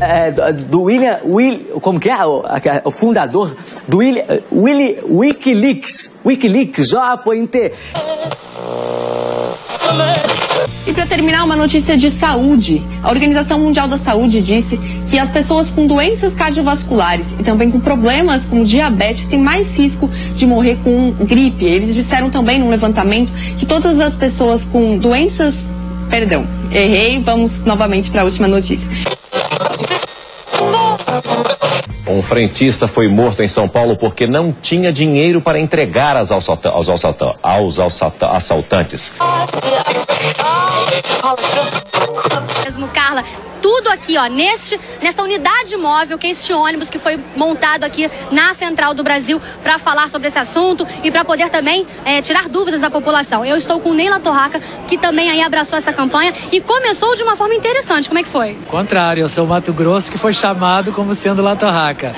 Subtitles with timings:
[0.00, 2.16] É, do William, Will, como que é
[2.84, 3.56] o, fundador
[3.86, 7.72] do William, Willy, Wikileaks, Wikileaks já foi inter...
[10.86, 12.82] E para terminar, uma notícia de saúde.
[13.02, 14.78] A Organização Mundial da Saúde disse
[15.08, 20.10] que as pessoas com doenças cardiovasculares e também com problemas como diabetes têm mais risco
[20.34, 21.64] de morrer com gripe.
[21.64, 25.73] Eles disseram também num levantamento que todas as pessoas com doenças.
[26.14, 27.20] Perdão, errei.
[27.20, 28.88] Vamos novamente para a última notícia.
[32.06, 36.68] Um frentista foi morto em São Paulo porque não tinha dinheiro para entregar aos, assalta
[36.68, 39.12] aos, assalta aos assalta assaltantes.
[42.64, 43.24] Mesmo, Carla,
[43.64, 48.10] tudo aqui, ó, neste, nessa unidade móvel, que é este ônibus que foi montado aqui
[48.30, 52.46] na Central do Brasil para falar sobre esse assunto e para poder também é, tirar
[52.46, 53.42] dúvidas da população.
[53.42, 57.36] Eu estou com Neila Torraca, que também aí abraçou essa campanha e começou de uma
[57.36, 58.06] forma interessante.
[58.06, 58.54] Como é que foi?
[58.68, 62.14] Contrário, eu sou o Mato Grosso que foi chamado como sendo La Torraca.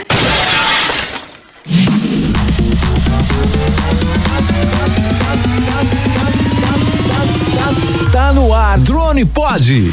[8.04, 9.92] Está no ar, Drone Pod.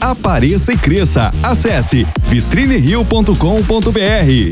[0.00, 1.32] Apareça e cresça.
[1.42, 3.30] Acesse vitrinerio.com.br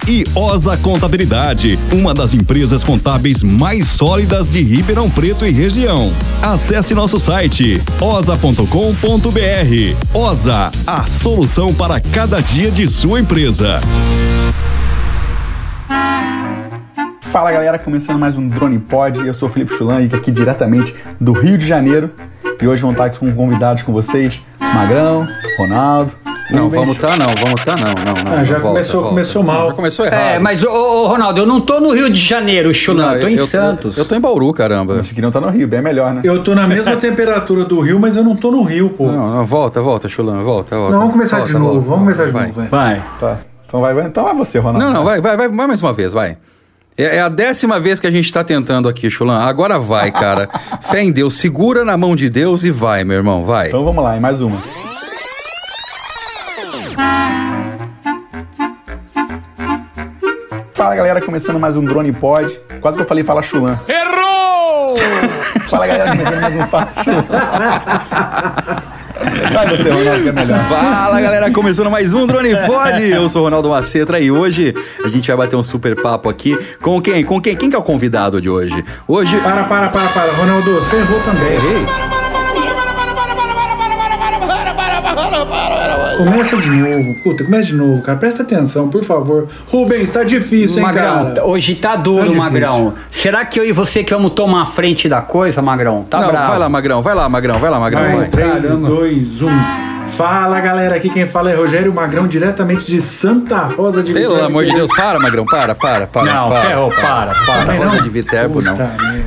[0.08, 6.12] e Osa Contabilidade, uma das empresas contábeis mais sólidas de Ribeirão Preto e região.
[6.42, 8.64] Acesse nosso site osa.com.br.
[10.12, 13.80] Osa, a solução para cada dia de sua empresa.
[17.34, 19.18] Fala galera, começando mais um Drone Pod.
[19.27, 22.13] Eu sou Felipe Chulan e aqui diretamente do Rio de Janeiro.
[22.61, 25.27] E hoje vão estar aqui com convidados com vocês, Magrão,
[25.59, 26.13] Ronaldo.
[26.51, 28.33] Não, vamos tá não, vamos tá não, não, não.
[28.33, 29.09] Ah, já volta, começou, volta.
[29.09, 29.69] começou mal.
[29.69, 30.20] Já começou errado.
[30.20, 33.20] É, mas ô, ô, Ronaldo, eu não tô no Rio de Janeiro, Chulan, Não, eu
[33.23, 33.97] tô em eu, Santos.
[33.97, 35.01] Eu, eu tô em Bauru, caramba.
[35.01, 36.20] Acho que não tá no Rio, bem melhor, né?
[36.23, 39.07] Eu tô na mesma temperatura do Rio, mas eu não tô no Rio, pô.
[39.07, 40.93] Não, não, volta, volta, Chulan, volta, volta.
[40.93, 42.47] Não, vamos começar Volta, de novo, volta, vamos começar de vai.
[42.47, 42.69] novo, vai.
[42.69, 43.03] Vai.
[43.19, 43.39] Tá.
[43.67, 44.79] Então vai, vai, então é você, Ronaldo.
[44.81, 46.37] Não, não, vai, vai, vai, vai mais uma vez, vai.
[46.97, 49.39] É, é a décima vez que a gente tá tentando aqui, Chulan.
[49.39, 50.49] Agora vai, cara.
[50.81, 53.69] Fé em Deus, segura na mão de Deus e vai, meu irmão, vai.
[53.69, 54.59] Então vamos lá, em mais uma.
[60.73, 62.61] Fala galera, começando mais um Drone Pod.
[62.81, 63.81] Quase que eu falei Fala Chulan.
[63.89, 64.95] Errou!
[65.69, 67.25] Fala galera, começando mais um Fala Chulan.
[69.52, 70.68] Vai você, Ronaldo, que é melhor.
[70.68, 73.02] Fala galera, começando mais um Drone Pod.
[73.02, 74.74] Eu sou o Ronaldo Macetra e hoje
[75.05, 77.24] a gente vai bater um super papo aqui com quem?
[77.24, 77.57] Com quem?
[77.57, 78.84] Quem que é o convidado de hoje?
[79.08, 79.36] Hoje.
[79.39, 80.33] Para, para, para, para.
[80.33, 81.55] Ronaldo, você errou também.
[81.55, 82.14] Errei?
[86.17, 87.14] Começa de novo.
[87.23, 88.19] Puta, começa de novo, cara.
[88.19, 89.48] Presta atenção, por favor.
[89.70, 91.45] Rubens, tá difícil, hein, Magrão, cara?
[91.47, 92.36] hoje tá duro, Tá.
[92.36, 92.95] Magrão.
[93.11, 96.05] Será que eu e você que vamos tomar a frente da coisa, Magrão?
[96.08, 96.48] Tá Não, bravo.
[96.51, 98.29] vai lá, Magrão, vai lá, Magrão, vai lá, Magrão, Vai, vai.
[98.29, 98.89] 3, Caramba.
[98.89, 99.48] 2, 1.
[100.17, 100.95] Fala, galera.
[100.95, 104.46] Aqui quem fala é Rogério Magrão, diretamente de Santa Rosa de Pelo Vitória.
[104.46, 106.33] amor de Deus, para, Magrão, para, para, para.
[106.33, 107.35] Não, para, ferrou, para, para.
[107.35, 107.89] Santa Não.
[107.91, 108.77] Rosa de Viterbo, não.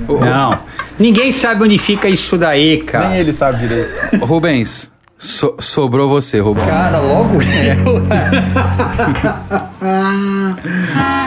[0.08, 0.60] Não.
[0.98, 3.10] Ninguém sabe onde fica isso daí, cara.
[3.10, 3.90] Nem ele sabe direito.
[4.26, 6.68] Rubens, so- sobrou você, Rubens.
[6.68, 7.44] Cara, logo eu.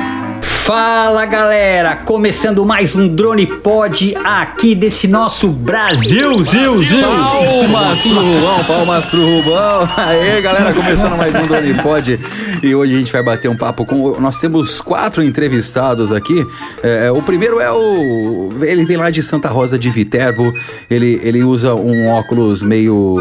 [0.70, 7.08] Fala galera, começando mais um Drone Pod aqui desse nosso Brasil, Zil, Zil.
[7.08, 9.88] Palmas pro Rubão, palmas pro Rubão.
[9.96, 12.20] Aê, galera, começando mais um Drone Pod.
[12.62, 14.20] E hoje a gente vai bater um papo com.
[14.20, 16.46] Nós temos quatro entrevistados aqui.
[16.84, 18.50] É, é, o primeiro é o.
[18.62, 20.54] Ele vem lá de Santa Rosa de Viterbo.
[20.88, 23.16] Ele, ele usa um óculos meio.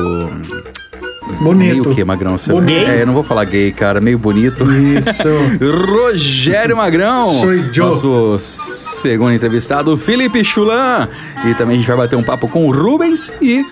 [1.41, 1.69] Bonito.
[1.71, 2.37] Meio o que, Magrão?
[2.37, 2.89] Você- Bonito.
[2.89, 4.01] É, eu não vou falar gay, cara.
[4.01, 4.65] Meio bonito.
[4.71, 5.27] Isso.
[5.87, 7.85] Rogério Magrão, Sou Joe.
[7.87, 11.07] nosso segundo entrevistado, Felipe Chulan.
[11.45, 13.65] E também a gente vai bater um papo com o Rubens e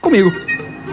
[0.00, 0.30] comigo.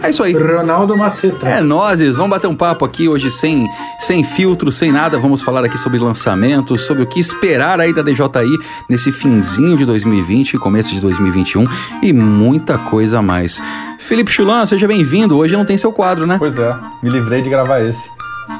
[0.03, 0.33] É isso aí.
[0.33, 1.49] Ronaldo Macetra.
[1.49, 3.65] É nós, vamos bater um papo aqui hoje sem,
[3.99, 5.17] sem filtro, sem nada.
[5.17, 8.59] Vamos falar aqui sobre lançamentos, sobre o que esperar aí da DJI
[8.89, 11.65] nesse finzinho de 2020, começo de 2021
[12.01, 13.61] e muita coisa a mais.
[13.97, 15.37] Felipe Chulan, seja bem-vindo.
[15.37, 16.35] Hoje não tem seu quadro, né?
[16.37, 18.03] Pois é, me livrei de gravar esse.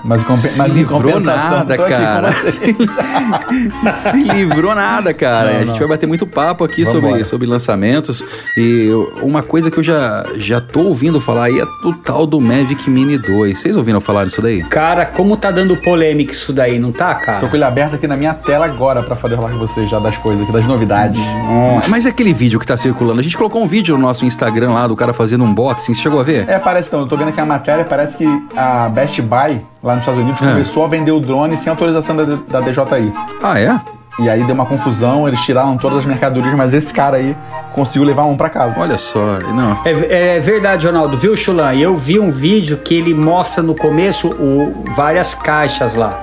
[0.04, 2.32] Mas, compen- Se mas em livrou nada, tô cara.
[2.32, 2.76] vocês.
[4.12, 5.50] Se livrou nada, cara.
[5.52, 5.78] Não, a gente não.
[5.80, 8.24] vai bater muito papo aqui sobre, sobre lançamentos.
[8.58, 8.90] E
[9.22, 12.90] uma coisa que eu já, já tô ouvindo falar aí é o tal do Mavic
[12.90, 13.60] Mini 2.
[13.60, 14.64] Vocês ouviram falar disso daí?
[14.64, 17.48] Cara, como tá dando polêmica isso daí, não tá, Tô cara?
[17.48, 20.18] com ele aberto aqui na minha tela agora pra poder falar com vocês já das
[20.18, 21.20] coisas aqui, das novidades.
[21.20, 21.88] Nossa.
[21.90, 23.20] Mas é aquele vídeo que tá circulando.
[23.20, 25.94] A gente colocou um vídeo no nosso Instagram lá do cara fazendo um unboxing.
[25.94, 26.48] Você chegou a ver?
[26.50, 28.26] É, parece então, eu tô vendo aqui a matéria, parece que
[28.56, 30.52] a Best Buy, lá nos Estados Unidos, É.
[30.54, 33.12] começou a vender o drone sem autorização da, da DJI.
[33.42, 33.80] Ah, é?
[34.20, 37.36] E aí deu uma confusão, eles tiraram todas as mercadorias, mas esse cara aí
[37.74, 38.76] conseguiu levar um pra casa.
[38.80, 39.40] Olha só.
[39.54, 39.76] Não.
[39.84, 41.74] É, é verdade, Ronaldo, viu, Chulan?
[41.74, 46.20] Eu vi um vídeo que ele mostra no começo o- várias caixas lá.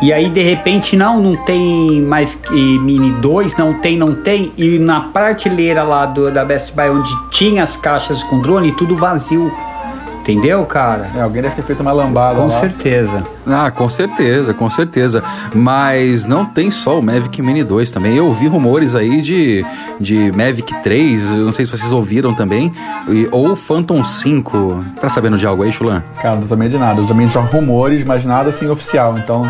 [0.00, 4.52] E aí, de repente, não, não tem mais Mini 2, não tem, não tem.
[4.56, 8.94] E na prateleira lá do, da Best Buy, onde tinha as caixas com drone, tudo
[8.94, 9.50] vazio.
[10.24, 11.10] Entendeu, cara?
[11.14, 12.48] É, alguém deve ter feito uma lambada Com lá.
[12.48, 13.22] certeza.
[13.46, 15.22] Ah, com certeza, com certeza.
[15.54, 18.16] Mas não tem só o Mavic Mini 2 também.
[18.16, 19.62] Eu ouvi rumores aí de,
[20.00, 22.72] de Mavic 3, eu não sei se vocês ouviram também,
[23.06, 24.82] e- ou Phantom 5.
[24.98, 26.02] Tá sabendo de algo aí, Chulan?
[26.22, 27.02] Cara, não sabia de nada.
[27.02, 29.18] Eu também só rumores, mas nada assim oficial.
[29.18, 29.42] Então,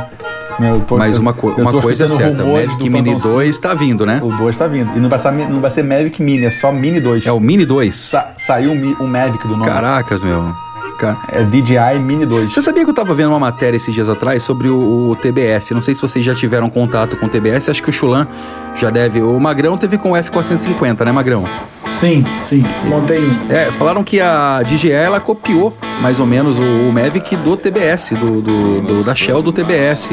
[0.74, 3.74] eu tô, Mas uma, co- uma coisa é certa, o Mavic Mini Phantom 2 tá
[3.74, 4.20] vindo, né?
[4.20, 4.32] 5.
[4.32, 4.96] O 2 tá vindo.
[4.96, 7.26] E não vai, ser, não vai ser Mavic Mini, é só Mini 2.
[7.26, 7.94] É o Mini 2.
[7.94, 9.64] Sa- saiu o, Mavic do nome.
[9.64, 10.54] Caracas, meu.
[10.98, 11.16] Cara.
[11.32, 12.52] É DJI Mini 2.
[12.54, 15.72] Você sabia que eu tava vendo uma matéria esses dias atrás sobre o, o TBS?
[15.72, 18.28] Não sei se vocês já tiveram contato com o TBS, acho que o Chulan
[18.76, 19.20] já deve.
[19.20, 21.44] O Magrão teve com o F450, né, Magrão?
[21.94, 22.62] Sim, sim.
[22.86, 23.50] Montei um.
[23.52, 28.10] É, falaram que a DJI ela copiou mais ou menos o, o Mavic do TBS,
[28.10, 30.10] do, do- do- da Shell do TBS.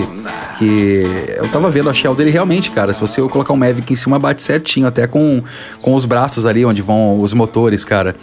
[0.58, 1.06] Que
[1.38, 2.94] eu tava vendo a Shell dele realmente, cara.
[2.94, 5.44] Se você colocar um Mavic em cima, bate certinho, até com,
[5.82, 8.16] com os braços ali onde vão os motores, cara.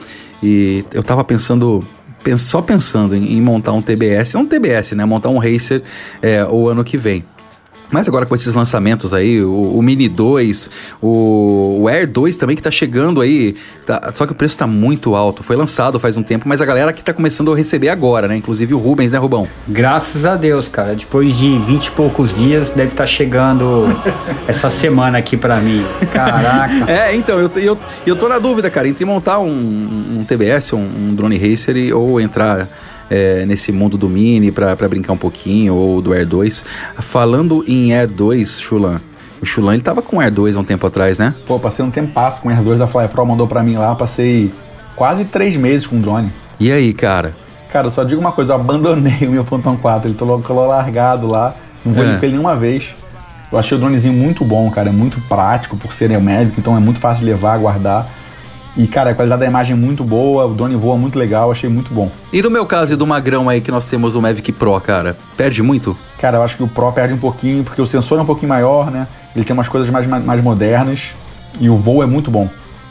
[0.42, 1.84] E eu tava pensando.
[2.22, 5.04] pens- Só pensando em, em montar um TBS, não um TBS, né?
[5.04, 5.82] Montar um Racer
[6.22, 7.24] é, o ano que vem.
[7.90, 10.70] Mas agora com esses lançamentos aí, o, o Mini 2,
[11.00, 13.56] o, o Air 2 também que tá chegando aí,
[13.86, 15.42] tá- só que o preço tá muito alto.
[15.42, 18.36] Foi lançado faz um tempo, mas a galera que tá começando a receber agora, né?
[18.36, 19.48] Inclusive o Rubens, né, Rubão?
[19.66, 20.94] Graças a Deus, cara.
[20.94, 23.86] Depois de 20 e poucos dias, deve estar chegando
[24.46, 25.84] essa semana aqui pra mim.
[26.12, 26.68] Caraca.
[26.88, 29.48] É, então, eu, eu, eu tô na dúvida, cara, entre montar um,
[30.18, 32.68] um TBS, um, um drone racer e- ou entrar
[33.10, 36.64] é, nesse mundo do Mini pra, pra brincar um pouquinho, ou do Air 2.
[36.98, 39.00] Falando em Air 2, Chulan,
[39.40, 41.34] o Chulan ele tava com Air 2 há um tempo atrás, né?
[41.46, 43.94] Pô, passei um tempo passo com o R2 da Fly Pro, mandou pra mim lá,
[43.94, 44.52] passei
[44.96, 46.32] quase três meses com o drone.
[46.58, 47.34] E aí, cara?
[47.72, 50.66] Cara, eu só digo uma coisa, eu abandonei o meu Phantom 4, ele tô colou
[50.66, 51.54] largado lá,
[51.84, 52.16] não vou É.
[52.16, 52.84] com ele nenhuma vez.
[53.50, 56.80] Eu achei o dronezinho muito bom, cara, é muito prático por ser Mavic, então é
[56.80, 58.10] muito fácil de levar, guardar.
[58.78, 61.68] E, cara, a qualidade da imagem é muito boa, o drone voa muito legal, achei
[61.68, 62.12] muito bom.
[62.32, 65.16] E no meu caso e do Magrão aí que nós temos o Mavic Pro, cara,
[65.36, 65.98] perde muito?
[66.20, 68.48] Cara, eu acho que o Pro perde um pouquinho, porque o sensor é um pouquinho
[68.48, 69.08] maior, né?
[69.34, 71.08] Ele tem umas coisas mais, mais modernas
[71.60, 72.48] e o voo é muito bom.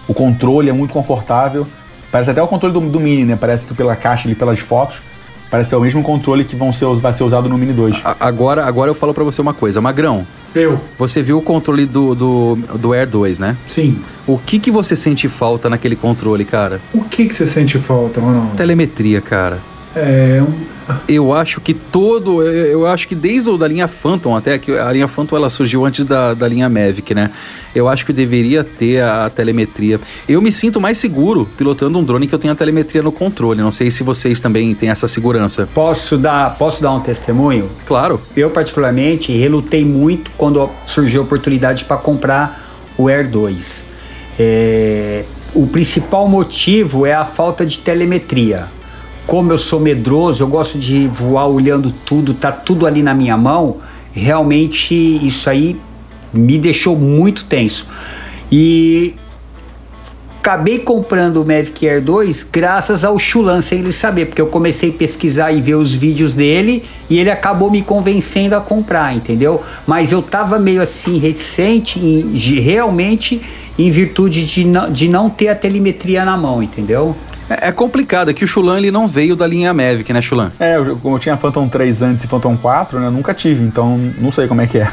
[0.10, 1.66] O controle é muito confortável.
[2.12, 3.38] Parece até o controle do, do Mini, né?
[3.40, 5.02] Parece que pela caixa e pelas fotos,
[5.50, 7.96] parece ser o mesmo controle que vão ser, vai ser usado no Mini 2.
[8.04, 10.26] A- agora, agora eu falo pra você uma coisa, Magrão.
[10.56, 10.80] Eu.
[10.98, 13.56] Você viu o controle do, do, do Air 2, né?
[13.68, 14.00] Sim.
[14.26, 16.82] O que que você sente falta naquele controle, cara?
[16.94, 18.56] O que que você sente falta, Ronaldo?
[18.56, 19.60] Telemetria, cara.
[19.96, 20.77] É um...
[21.08, 22.44] Eu acho que todo.
[22.44, 26.06] Eu, acho que desde da linha Phantom, até que a linha Phantom ela surgiu antes
[26.06, 27.32] da, da linha Mavic, né?
[27.76, 30.00] Eu acho que deveria ter a telemetria.
[30.28, 33.62] Eu me sinto mais seguro pilotando um drone que eu tenho a telemetria no controle.
[33.62, 35.68] Não sei se vocês também têm essa segurança.
[35.74, 37.70] Posso dar, posso dar um testemunho?
[37.86, 38.22] Claro.
[38.36, 42.62] Eu, particularmente, relutei muito quando surgiu a oportunidade para comprar
[42.98, 43.86] o Air 2.
[44.40, 48.77] É, o principal motivo é a falta de telemetria.
[49.28, 53.36] Como eu sou medroso, eu gosto de voar olhando tudo, tá tudo ali na minha
[53.38, 53.78] mão.
[54.14, 55.76] Realmente isso aí
[56.34, 57.86] me deixou muito tenso.
[58.50, 59.16] E
[60.40, 64.92] acabei comprando o Mavic Air 2 graças ao Chulan, sem ele saber, porque eu comecei
[64.92, 69.62] a pesquisar e ver os vídeos dele e ele acabou me convencendo a comprar, entendeu?
[69.86, 73.42] Mas eu tava meio assim reticente, em- de- realmente
[73.78, 77.14] em virtude de não, de não ter a telemetria na mão, entendeu?
[77.50, 80.52] É, é complicado, é que o Chulan ele não veio da linha Mavic, né, Chulan?
[80.60, 83.08] É, eu, como eu tinha Phantom 3 antes e Phantom 4, né?
[83.08, 84.92] Eu nunca tive, então não sei como é que é.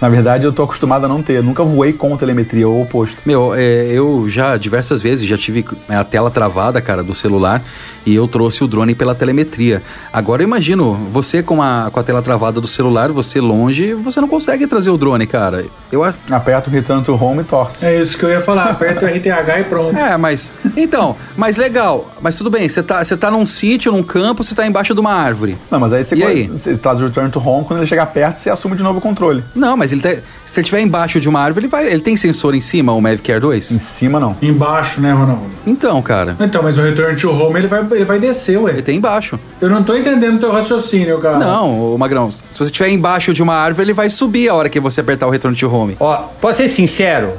[0.00, 1.42] Na verdade, eu tô acostumado a não ter.
[1.42, 3.16] Nunca voei com telemetria, ou o oposto.
[3.24, 7.62] Meu, é, eu já diversas vezes já tive a tela travada, cara, do celular
[8.04, 9.82] e eu trouxe o drone pela telemetria.
[10.12, 14.20] Agora eu imagino, você com a, com a tela travada do celular, você longe, você
[14.20, 15.64] não consegue trazer o drone, cara.
[15.92, 16.18] Eu acho.
[16.30, 17.84] Aperta o return to home e torce.
[17.84, 18.64] É isso que eu ia falar.
[18.70, 19.96] Aperta o RTH e pronto.
[19.96, 20.52] É, mas.
[20.76, 22.10] Então, mas legal.
[22.20, 25.00] Mas tudo bem, você tá, você tá num sítio, num campo, você tá embaixo de
[25.00, 25.56] uma árvore.
[25.70, 26.46] Não, mas aí você, E aí?
[26.46, 29.02] você traz o return to home, quando ele chegar perto, você assume de novo o
[29.02, 29.42] controle.
[29.54, 31.86] Não, mas ele tá, se ele estiver embaixo de uma árvore, ele vai.
[31.86, 33.72] Ele tem sensor em cima, o Mavic Air 2?
[33.72, 34.36] Em cima não.
[34.40, 35.42] Embaixo, né, Ronaldo?
[35.66, 36.36] Então, cara.
[36.40, 38.72] Então, mas o Return to Home ele vai, ele vai descer, ué.
[38.72, 39.38] Ele tem embaixo.
[39.60, 41.38] Eu não tô entendendo o teu raciocínio, cara.
[41.38, 44.68] Não, ô Magrão, se você estiver embaixo de uma árvore, ele vai subir a hora
[44.68, 45.96] que você apertar o return to home.
[46.00, 47.32] Ó, posso ser sincero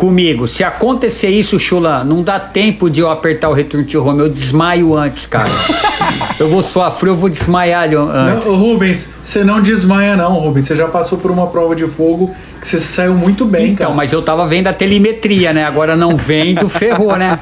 [0.00, 0.48] comigo?
[0.48, 4.20] Se acontecer isso, Chula, não dá tempo de eu apertar o return to home.
[4.20, 5.50] Eu desmaio antes, cara.
[6.40, 8.46] eu vou frio, eu vou desmaiar antes.
[8.46, 10.66] Não, Rubens, você não desmaia não, Rubens.
[10.66, 13.94] Você já passou por uma prova de fogo que você saiu muito bem, Então, cara.
[13.94, 15.64] mas eu tava vendo a telemetria, né?
[15.66, 17.38] Agora não vendo, ferrou, né?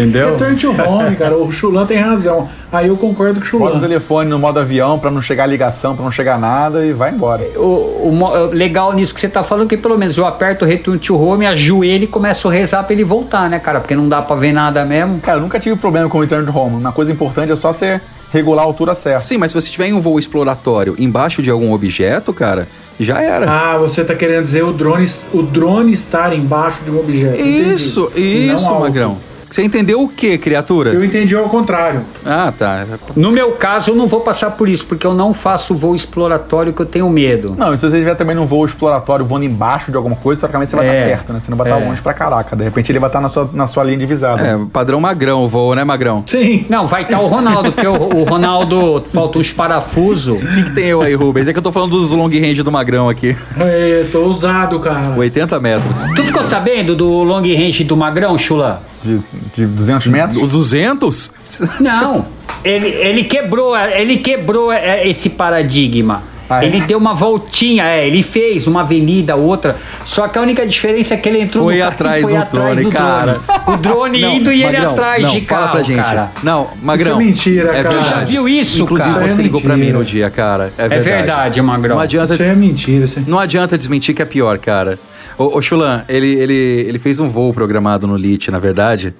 [0.00, 0.30] Entendeu?
[0.32, 1.36] Return to Home, cara.
[1.36, 2.48] O Chulan tem razão.
[2.72, 3.80] Aí eu concordo com o Bota o Chulan.
[3.80, 7.42] telefone no modo avião pra não chegar ligação, pra não chegar nada e vai embora.
[7.56, 10.64] O, o o legal nisso que você tá falando é que pelo menos eu aperto
[10.64, 13.80] o return to home, ajoelho e começo a rezar pra ele voltar, né, cara?
[13.80, 15.20] Porque não dá pra ver nada mesmo.
[15.20, 16.76] Cara, eu nunca tive problema com o return to home.
[16.76, 18.00] Uma coisa importante é só você
[18.32, 19.20] regular a altura certa.
[19.20, 22.66] Sim, mas se você tiver em um voo exploratório embaixo de algum objeto, cara,
[22.98, 23.46] já era.
[23.48, 27.40] Ah, você tá querendo dizer o drone, o drone estar embaixo de um objeto.
[27.40, 27.74] Entendi.
[27.74, 28.20] isso, Não
[28.56, 28.80] isso, alto.
[28.80, 29.18] Magrão.
[29.54, 30.90] Você entendeu o que, criatura?
[30.92, 32.00] Eu entendi ao contrário.
[32.26, 32.84] Ah, tá.
[33.14, 36.72] No meu caso, eu não vou passar por isso, porque eu não faço voo exploratório
[36.72, 37.54] que eu tenho medo.
[37.56, 40.70] Não, e se você estiver também num voo exploratório voando embaixo de alguma coisa, teoricamente
[40.72, 40.94] você vai É.
[41.04, 41.38] estar perto, né?
[41.40, 41.88] Você não vai estar É.
[41.88, 42.56] longe pra caraca.
[42.56, 44.42] De repente ele vai estar na sua, na sua linha divisada.
[44.42, 46.24] É, padrão Magrão o voo, né, Magrão?
[46.26, 46.66] Sim.
[46.68, 50.42] Não, vai estar o Ronaldo, porque o, o Ronaldo falta uns parafusos.
[50.42, 51.46] O que, que tem eu aí, Rubens?
[51.46, 53.36] É que eu tô falando dos long range do Magrão aqui.
[53.60, 55.14] É, tô ousado, cara.
[55.16, 56.02] 80 metros.
[56.16, 58.82] Tu ficou sabendo do long range do Magrão, Chula?
[59.04, 59.20] De,
[59.54, 60.42] de 200 metros?
[60.42, 61.32] O 200?
[61.80, 62.24] Não.
[62.64, 66.22] Ele, ele quebrou, ele quebrou é, esse paradigma.
[66.48, 66.66] Ah, é?
[66.66, 69.76] Ele deu uma voltinha, é, ele fez uma avenida, outra.
[70.04, 72.38] Só que a única diferença é que ele entrou Foi no carro atrás foi do
[72.38, 73.32] atrás drone, do cara.
[73.32, 73.64] drone.
[73.66, 76.02] O drone Não, indo e ele atrás não, de fala carro, pra gente.
[76.02, 76.32] cara.
[76.42, 77.12] Não, Magrão.
[77.12, 77.82] Isso é mentira, cara.
[77.82, 78.08] verdade.
[78.10, 79.24] Já viu isso, Inclusive, cara?
[79.24, 80.72] você Isso é ligou pra mim no dia, cara.
[80.76, 81.10] É É verdade.
[81.10, 81.96] verdade, Magrão.
[81.96, 83.04] Não adianta, Isso é mentira.
[83.06, 83.22] Isso é...
[83.26, 84.98] não adianta desmentir que é pior, cara.
[85.36, 86.54] Ô, ô Chulan, ele, ele,
[86.88, 89.14] ele fez um voo programado no LIT, na verdade.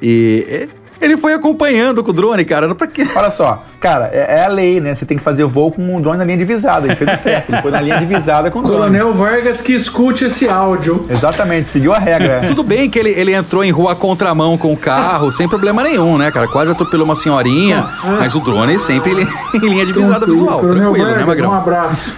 [0.00, 0.68] E
[1.02, 2.72] ele foi acompanhando com o drone, cara.
[2.76, 3.04] Pra quê?
[3.16, 4.94] Olha só, cara, é, é a lei, né?
[4.94, 6.86] Você tem que fazer o voo com o drone na linha divisada.
[6.86, 7.52] Ele fez o certo.
[7.52, 8.78] Ele foi na linha divisada com o drone.
[8.78, 11.04] Coronel Vargas que escute esse áudio.
[11.10, 12.44] Exatamente, seguiu a regra.
[12.46, 16.16] Tudo bem que ele, ele entrou em rua contramão com o carro, sem problema nenhum,
[16.16, 16.46] né, cara?
[16.46, 17.84] Quase atropelou uma senhorinha,
[18.20, 21.54] mas o drone sempre ele, em linha divisada visual, Coronel tranquilo, né, Vargas, um Magrão?
[21.54, 22.12] abraço.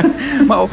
[0.46, 0.70] Mas,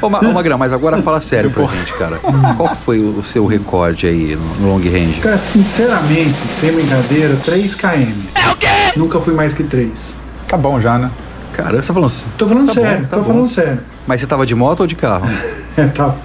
[0.00, 2.18] ô, ô, ô, Ma- ô, Magrão, mas agora fala sério pra gente, cara.
[2.56, 5.20] Qual foi o, seu recorde aí no, long range?
[5.20, 7.86] Cara, sinceramente, sem brincadeira, 3 km.
[8.34, 8.66] É o quê?
[8.96, 10.14] Nunca fui mais que 3.
[10.48, 11.10] Tá bom já, né?
[11.52, 12.12] Cara, você tá falando.
[12.38, 13.28] Tô falando Tá sério, bom, tá tô bom.
[13.28, 13.80] falando sério.
[14.06, 15.28] Mas você tava de moto ou de carro?
[15.76, 16.16] Eu tava,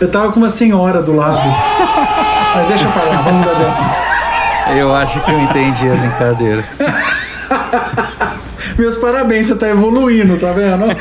[0.00, 1.40] eu tava com uma senhora do lado.
[2.54, 4.76] Mas deixa pra lá, vamos mudar de assunto.
[4.76, 6.64] Eu acho que eu entendi a brincadeira.
[8.78, 10.84] Meus parabéns, você tá evoluindo, tá vendo?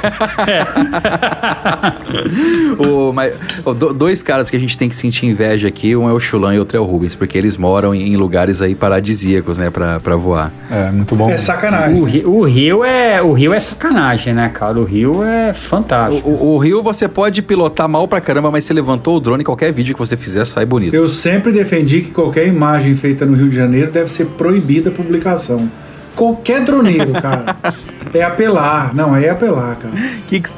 [2.87, 3.33] O, mas,
[3.77, 6.55] do- dois caras que a gente tem que sentir inveja aqui, um é o Chulan
[6.55, 10.15] e outro é o Rubens, porque eles moram em, lugares aí paradisíacos, né, pra, pra
[10.15, 10.51] voar.
[10.69, 11.29] É, muito bom.
[11.29, 11.99] É sacanagem.
[11.99, 14.79] O, Ri- o Rio é o Rio é sacanagem, né, cara?
[14.79, 16.27] O Rio é fantástico.
[16.29, 19.43] O, o- o Rio você pode pilotar mal pra caramba, mas você levantou o drone,
[19.43, 20.93] qualquer vídeo que você fizer sai bonito.
[20.93, 24.93] Eu sempre defendi que qualquer imagem feita no Rio de Janeiro deve ser proibida a
[24.93, 25.69] publicação.
[26.15, 27.55] Qualquer droneiro, cara.
[28.13, 28.93] É apelar.
[28.93, 29.93] Não, é apelar, cara.
[30.27, 30.49] Que que-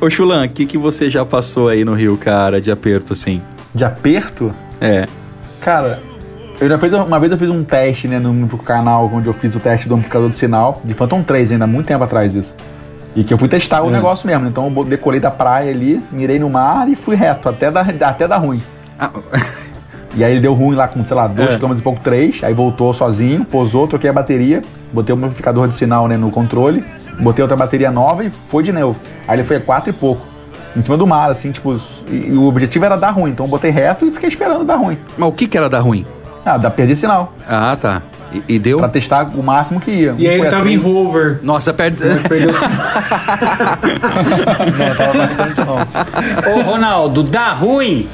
[0.00, 3.42] Ô Chulan, o que, que você já passou aí no Rio, cara, de aperto assim?
[3.74, 4.52] De aperto?
[4.80, 5.08] É.
[5.60, 5.98] Cara,
[6.60, 9.32] eu já fiz, uma vez eu fiz um teste, né, no, no canal onde eu
[9.32, 12.32] fiz o teste do amplificador de sinal, de Phantom 3 ainda, há muito tempo atrás
[12.34, 12.54] isso.
[13.16, 14.50] E que eu fui testar o negócio mesmo, né?
[14.50, 18.28] então eu decolei da praia ali, mirei no mar e fui reto, até dar, até
[18.28, 18.62] dar ruim.
[18.98, 19.10] Ah,
[20.14, 21.58] E aí ele deu ruim lá com, sei lá, 2 É.
[21.58, 24.60] km e pouco, 3, aí voltou sozinho, posou, troquei a bateria,
[24.92, 26.84] botei o amplificador de sinal né, no controle,
[27.20, 28.96] botei outra bateria nova e foi de novo.
[29.28, 30.26] Aí ele foi a 4 e pouco,
[30.76, 33.50] em cima do mar, assim, tipo, e, e o objetivo era dar ruim, então eu
[33.50, 34.98] botei reto e fiquei esperando dar ruim.
[35.16, 36.04] mas o que que era dar ruim?
[36.44, 37.32] Ah, dá perder sinal.
[37.48, 38.02] Ah, tá.
[38.32, 38.78] E, e deu?
[38.78, 40.14] Pra testar o máximo que ia.
[40.16, 41.40] E aí Um ele tava em três- rover.
[41.42, 41.98] Nossa, perde...
[42.28, 42.52] Perdeu
[44.78, 46.54] Não, tava bastante não.
[46.54, 48.08] Ô, Ronaldo, dá ruim.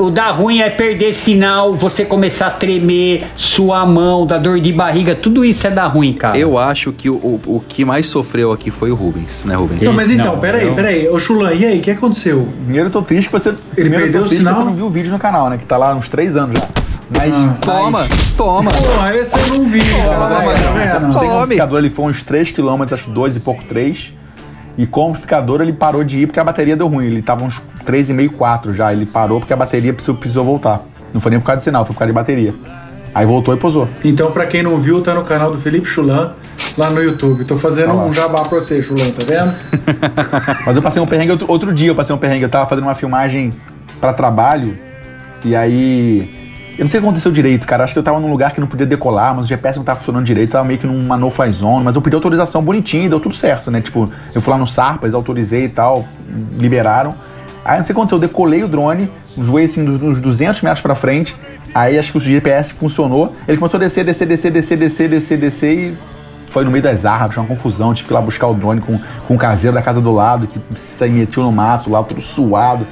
[0.00, 4.58] O dar ruim é perder sinal, você começar a tremer, suar a mão, dar dor
[4.58, 6.36] de barriga, tudo isso é dar ruim, cara.
[6.38, 9.82] Eu acho que o, o, o que mais sofreu aqui foi o Rubens, né, Rubens?
[9.82, 11.08] Não, mas então, Não, peraí, eu- peraí.
[11.08, 12.48] Ô Chulan, e aí, o que aconteceu?
[12.64, 13.52] Primeiro eu tô triste que você.
[13.74, 14.54] primeiro eu perdeu o sinal?
[14.54, 15.58] você não viu o vídeo no canal, né?
[15.58, 16.66] Que tá lá há uns três anos já.
[17.16, 17.58] Mas.
[17.60, 18.70] Toma, toma.
[18.70, 20.44] Porra, esse eu não vi, cara.
[20.46, 21.00] mas tá?
[21.00, 24.14] Não sei o amplificador ele foi uns 3 km, acho que 2 e pouco 3.
[24.78, 27.04] E com o amplificador ele parou de ir porque a bateria deu ruim.
[27.06, 28.92] Ele tava uns 3,5, 4 já.
[28.92, 30.82] Ele parou porque a bateria precisou, precisou voltar.
[31.12, 32.54] Não foi nem por causa de sinal, foi por causa de bateria.
[33.14, 33.88] Aí voltou e posou.
[34.04, 36.32] Então, pra quem não viu, tá no canal do Felipe Chulan,
[36.78, 37.44] lá no YouTube.
[37.44, 38.04] Tô fazendo lá.
[38.04, 39.52] um jabá pra você, Chulan, tá vendo?
[40.64, 42.42] Mas eu passei um perrengue outro, outro dia, eu passei um perrengue.
[42.42, 43.52] Eu tava fazendo uma filmagem
[44.00, 44.78] pra trabalho.
[45.44, 46.38] E aí.
[46.78, 47.84] Eu não sei o que aconteceu direito, cara.
[47.84, 49.98] Acho que eu tava num lugar que não podia decolar, mas o GPS não tava
[49.98, 53.20] funcionando direito, tava meio que numa no-fly zone, mas eu pedi autorização bonitinho e deu
[53.20, 53.82] tudo certo, né?
[53.82, 56.08] Tipo, eu fui lá no Sarpas, autorizei e tal,
[56.56, 57.14] liberaram.
[57.64, 60.80] Aí não sei o que aconteceu, eu decolei o drone, voei assim dos 200 metros
[60.80, 61.36] pra frente,
[61.74, 65.38] aí acho que o GPS funcionou, ele começou a descer, descer, descer, descer, descer, descer,
[65.38, 65.98] descer e
[66.50, 68.98] foi no meio das árvores, uma confusão, tive que ir lá buscar o drone com,
[69.26, 72.86] com o caseiro da casa do lado, que se metiu no mato lá, tudo suado.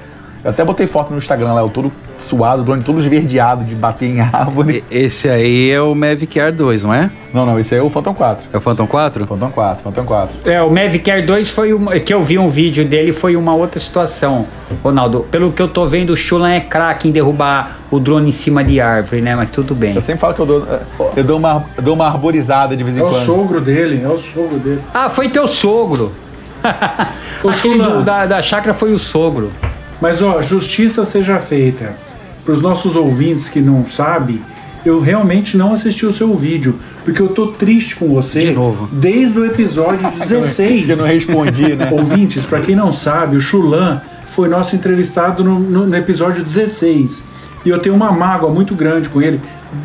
[0.44, 3.75] Eu até botei foto no Instagram lá, eu todo suado, o drone todo esverdeado de
[3.75, 4.84] bater em árvore.
[4.90, 7.10] Esse aí é o Mavic Air 2, não é?
[7.32, 8.46] Não, não, esse aí é o Phantom 4.
[8.52, 9.26] É o Phantom 4?
[9.26, 10.50] Phantom 4, Phantom 4.
[10.50, 13.54] É, o Mavic Air 2 foi uma, que eu vi um vídeo dele, foi uma
[13.54, 14.46] outra situação,
[14.82, 15.26] Ronaldo.
[15.30, 18.62] Pelo que eu tô vendo, o Chulan é craque em derrubar o drone em cima
[18.64, 19.34] de árvore, né?
[19.37, 19.94] Mas tudo bem.
[19.94, 20.66] Eu sempre falo que eu dou,
[21.16, 23.25] eu dou, uma, eu dou uma arborizada de vez em É o quando.
[23.26, 24.80] sogro dele, é o sogro dele.
[24.92, 26.12] Ah, foi teu sogro.
[27.42, 29.50] Ô, Aquele do- da, da chácara foi o sogro.
[30.00, 31.92] Mas ó, justiça seja feita.
[32.49, 34.40] Para os nossos ouvintes que não sabem,
[34.83, 38.40] eu realmente não assisti o seu vídeo, porque eu tô triste com você.
[38.40, 38.88] De novo.
[38.90, 40.87] Desde o episódio 16.
[40.87, 41.90] Que eu não respondi, né?
[41.93, 44.00] Ouvintes, para quem não sabe, o Chulan
[44.35, 47.26] foi nosso entrevistado no, no- no episódio 16.
[47.67, 49.38] E eu tenho uma mágoa muito grande com ele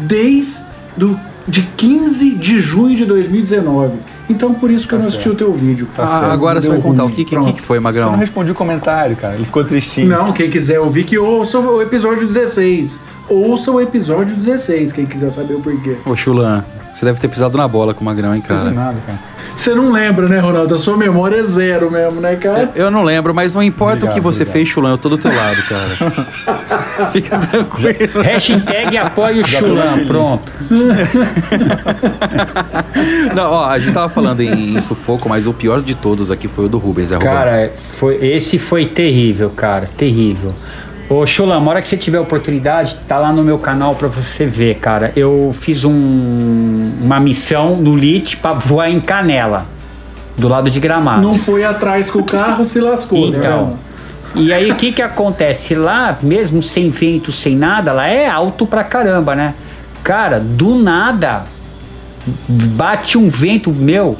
[0.07, 0.63] desde
[0.95, 3.97] do, de 15 de junho de 2019.
[4.29, 5.87] Então por isso que eu não assisti o teu vídeo.
[5.97, 8.15] Ah, agora você vai contar o que, que, que foi, Eu não Magrão?
[8.15, 9.35] respondi o comentário, cara.
[9.35, 10.07] Ele ficou tristinho.
[10.07, 13.01] Não, quem quiser ouvir, que ouça o episódio 16.
[13.29, 15.95] Ouça o episódio 16, quem quiser saber o porquê.
[16.05, 16.63] Ô, Chulan,
[16.93, 18.69] você deve ter pisado na bola com o Magrão, hein, Não cara?
[18.69, 19.19] fiz nada, cara.
[19.55, 20.73] Você não lembra, né, Ronaldo?
[20.75, 22.71] A sua memória é zero mesmo, né, cara?
[22.75, 24.53] Eu não lembro, mas não importa o que Obrigado, você obrigado.
[24.53, 25.95] fez, Chulan, eu tô do teu lado, cara.
[27.11, 28.21] Fica tranquilo.
[28.23, 30.51] Hashtag apoia o Chulan, pronto.
[33.35, 36.47] Não, ó, a gente tava falando em, em sufoco, mas o pior de todos aqui
[36.47, 37.33] foi o do Rubens, é Roberto?
[37.33, 40.53] Cara, foi, esse foi terrível, cara, terrível.
[41.09, 44.45] Ô, Chulan, uma hora que você tiver oportunidade, tá lá no meu canal pra você
[44.45, 45.11] ver, cara.
[45.15, 49.65] Eu fiz um- uma missão no LIT pra voar em Canela,
[50.37, 51.21] do lado de Gramado.
[51.21, 53.37] Não foi atrás com o carro, se lascou, né?
[53.37, 53.77] Então,
[54.33, 55.75] e aí o que que acontece?
[55.75, 59.53] Lá, mesmo sem vento, sem nada, lá é alto pra caramba, né?
[60.03, 61.43] Cara, do nada,
[62.47, 64.17] bate um vento meu,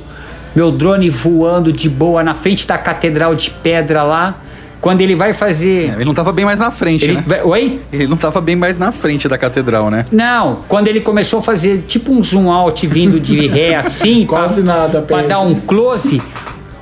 [0.55, 4.35] meu drone voando de boa na frente da catedral de pedra lá.
[4.83, 5.91] Quando ele vai fazer.
[5.91, 7.41] É, Ele não tava bem mais na frente, Ele né?
[7.45, 7.79] Oi?
[7.93, 10.05] Ele não tava bem mais na frente da catedral, né?
[10.11, 14.61] Não, quando ele começou a fazer tipo um zoom out vindo de ré assim, Quase
[14.61, 15.25] pra, nada perto.
[15.29, 16.21] dar um close,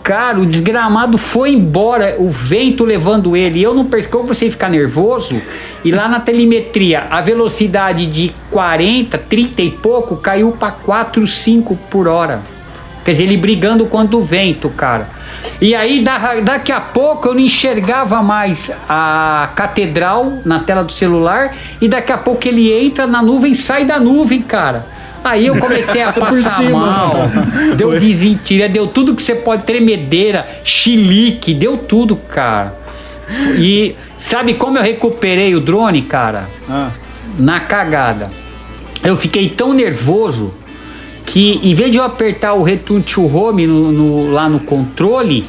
[0.02, 3.60] cara, o desgramado foi embora, o vento levando ele.
[3.60, 5.40] E eu não percebi, eu comecei a ficar nervoso.
[5.86, 11.76] E lá na telemetria, a velocidade de 40, 30 e pouco caiu pra 4, 5
[11.92, 12.42] por hora.
[13.06, 15.08] Quer dizer, ele brigando contra o vento, cara.
[15.60, 20.92] E aí, da- daqui a pouco, eu não enxergava mais a catedral na tela do
[20.92, 21.54] celular.
[21.80, 24.86] E daqui a pouco ele entra na nuvem, sai da nuvem, cara.
[25.24, 27.14] Aí eu comecei a passar mal.
[27.78, 32.76] Deu desentira, deu tudo que você pode, tremedeira, chilique, deu tudo, cara.
[33.58, 36.50] E sabe como eu recuperei o drone, cara?
[36.70, 36.90] Ah.
[37.38, 38.32] Na cagada.
[39.04, 40.54] Eu fiquei tão nervoso
[41.32, 45.46] que em vez de eu apertar o return to home no- no- lá no controle,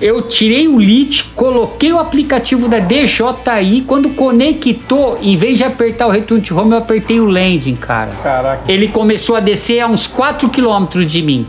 [0.00, 6.06] eu tirei o lit, coloquei o aplicativo da DJI, quando conectou, em vez de apertar
[6.06, 8.12] o return to home, eu apertei o landing, cara.
[8.22, 8.62] Caraca.
[8.66, 11.44] Ele começou a descer a uns 4 quilômetros de mim.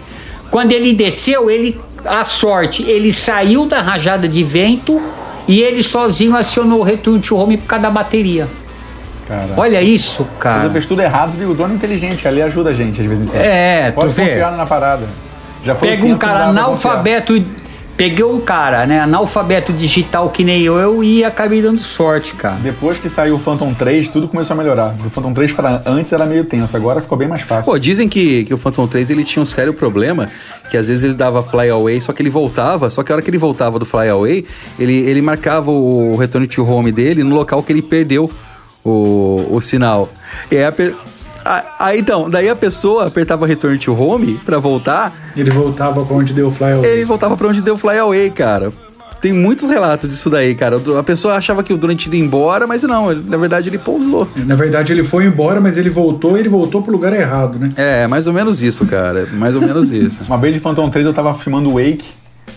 [0.50, 5.02] Quando ele desceu, ele, a sorte, ele saiu da rajada de vento
[5.48, 8.50] e ele sozinho acionou o return to home por causa da bateria.
[9.32, 9.54] Caraca.
[9.56, 10.70] Olha isso, cara.
[10.70, 11.52] fez tudo errado, viu?
[11.52, 13.42] O dono é inteligente, ali ajuda a gente às vezes em quando.
[13.42, 14.28] É, Pode tu vê.
[14.28, 15.06] confiar na parada.
[15.64, 17.42] Já foi Pega o um cara analfabeto,
[17.96, 22.56] peguei um cara, né, analfabeto digital que nem eu, eu e acabei dando sorte, cara.
[22.56, 24.90] Depois que saiu o Phantom 3, tudo começou a melhorar.
[24.96, 27.72] Do Phantom 3 para antes era meio tenso, agora ficou bem mais fácil.
[27.72, 30.28] Pô, dizem que, que o Phantom 3 ele tinha um sério problema,
[30.70, 33.22] que às vezes ele dava fly away, só que ele voltava, só que a hora
[33.22, 34.46] que ele voltava do fly away,
[34.78, 38.30] ele, ele marcava o return to home dele no local que ele perdeu
[38.84, 40.10] o, o sinal.
[40.52, 40.96] E aí, a pe-
[41.80, 46.34] aí, então, daí a pessoa apertava return to home pra voltar, Ele voltava pra onde
[46.34, 48.72] deu o fly ele voltava pra onde deu o fly away, cara.
[49.22, 50.82] Tem muitos relatos disso daí, cara.
[50.98, 53.78] A pessoa achava que o drone tinha ido embora, mas não, ele- na verdade ele
[53.78, 54.28] pousou.
[54.48, 57.70] Na verdade, ele foi embora, mas ele voltou e ele voltou pro lugar errado, né?
[57.76, 59.28] É, mais ou menos isso, cara.
[59.34, 60.18] Mais ou menos isso.
[60.26, 62.06] Uma vez de Phantom 3 eu tava filmando o Wake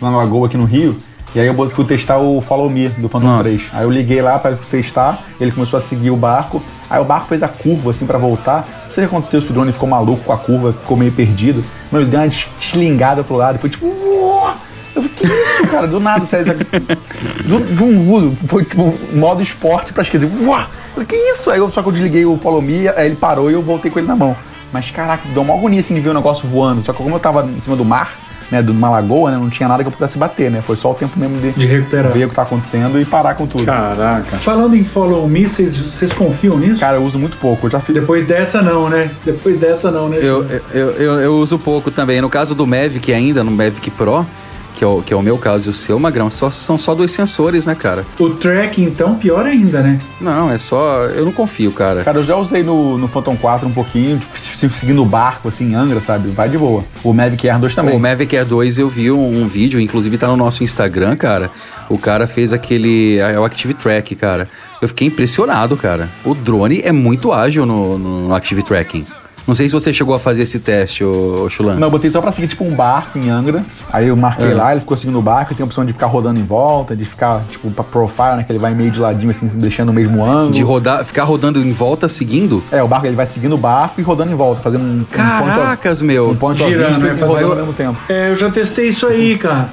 [0.01, 0.97] lá na Lagoa aqui no Rio.
[1.35, 3.43] E aí eu fui testar o Follow Me do Phantom Nossa.
[3.45, 3.71] 3.
[3.75, 6.63] Aí eu liguei lá pra testar, ele começou a seguir o barco.
[6.89, 8.69] Aí o barco fez a curva assim pra voltar.
[8.87, 11.11] Não sei o que aconteceu, se o drone ficou maluco com a curva, ficou meio
[11.11, 11.65] perdido.
[11.91, 13.85] Mas ele deu uma des- deslingada pro lado e foi tipo.
[13.87, 14.53] "Uó!"
[14.95, 15.89] Eu falei, que isso, cara?
[15.89, 16.55] Do nada, sério.
[17.45, 18.37] Do, de um uso.
[18.47, 20.29] Foi tipo modo esporte pra esquerda.
[20.45, 20.61] Uó!
[20.61, 21.51] Eu falei, que isso?
[21.51, 23.91] Aí eu, só que eu desliguei o Follow Me, aí ele parou e eu voltei
[23.91, 24.37] com ele na mão.
[24.73, 26.85] Mas caraca, deu uma agonia assim de ver o negócio voando.
[26.85, 28.13] Só que como eu tava em cima do mar,
[28.51, 30.61] né, de uma lagoa, né, não tinha nada que eu pudesse bater, né?
[30.63, 32.13] Foi só o tempo mesmo de, De recuperar.
[32.13, 33.65] ver o que tá acontecendo e parar com tudo.
[33.65, 34.37] Caraca.
[34.39, 36.81] Falando em Follow Me, vocês confiam nisso?
[36.81, 37.67] Cara, eu uso muito pouco.
[37.67, 37.95] Eu já fiz.
[37.95, 39.11] Depois dessa não, né?
[39.25, 40.19] Depois dessa não, né?
[40.21, 42.21] Eu, eu, eu, eu uso pouco também.
[42.21, 44.27] No caso do Mavic ainda, no Mavic Pro,
[44.75, 46.95] que é o, que é o meu caso e o seu, Magrão, só, são só
[46.95, 48.05] dois sensores, né, cara?
[48.19, 50.01] O track, então, pior ainda, né?
[50.21, 51.05] Não, é só...
[51.07, 52.03] Eu não confio, cara.
[52.03, 54.21] Cara, eu já usei no, no Phantom 4 um pouquinho,
[54.59, 56.31] tipo, seguindo o barco, assim, em Angra, sabe?
[56.31, 56.85] Vai de boa.
[57.03, 57.97] O Mavic Air 2 também.
[57.97, 61.51] O Mavic Air 2 eu vi um, um vídeo, inclusive tá no nosso Instagram, cara.
[61.89, 63.19] O cara fez aquele.
[63.19, 64.49] É o Active Track, cara.
[64.81, 66.09] Eu fiquei impressionado, cara.
[66.25, 69.05] O drone é muito ágil no, no, no Active Tracking.
[69.47, 71.75] Não sei se você chegou a fazer esse teste, ô, ô Chulan.
[71.75, 73.63] Não, eu botei só pra seguir tipo um barco em Angra.
[73.93, 74.55] Aí eu marquei É.
[74.55, 77.05] lá, ele ficou seguindo o barco, tem a opção de ficar rodando em volta, de
[77.05, 78.43] ficar, tipo, pra profile, né?
[78.45, 80.53] Que ele vai meio de ladinho, assim, deixando o mesmo ângulo.
[80.53, 82.63] De rodar, ficar rodando em volta seguindo.
[82.73, 85.05] É, o barco ele vai seguindo o barco e rodando em volta, fazendo um.
[85.11, 86.31] Caracas, um meu.
[86.31, 87.15] Um point of Girando, né?
[87.15, 87.99] Fazendo- ao mesmo tempo.
[88.09, 89.69] É, eu já testei isso aí, cara.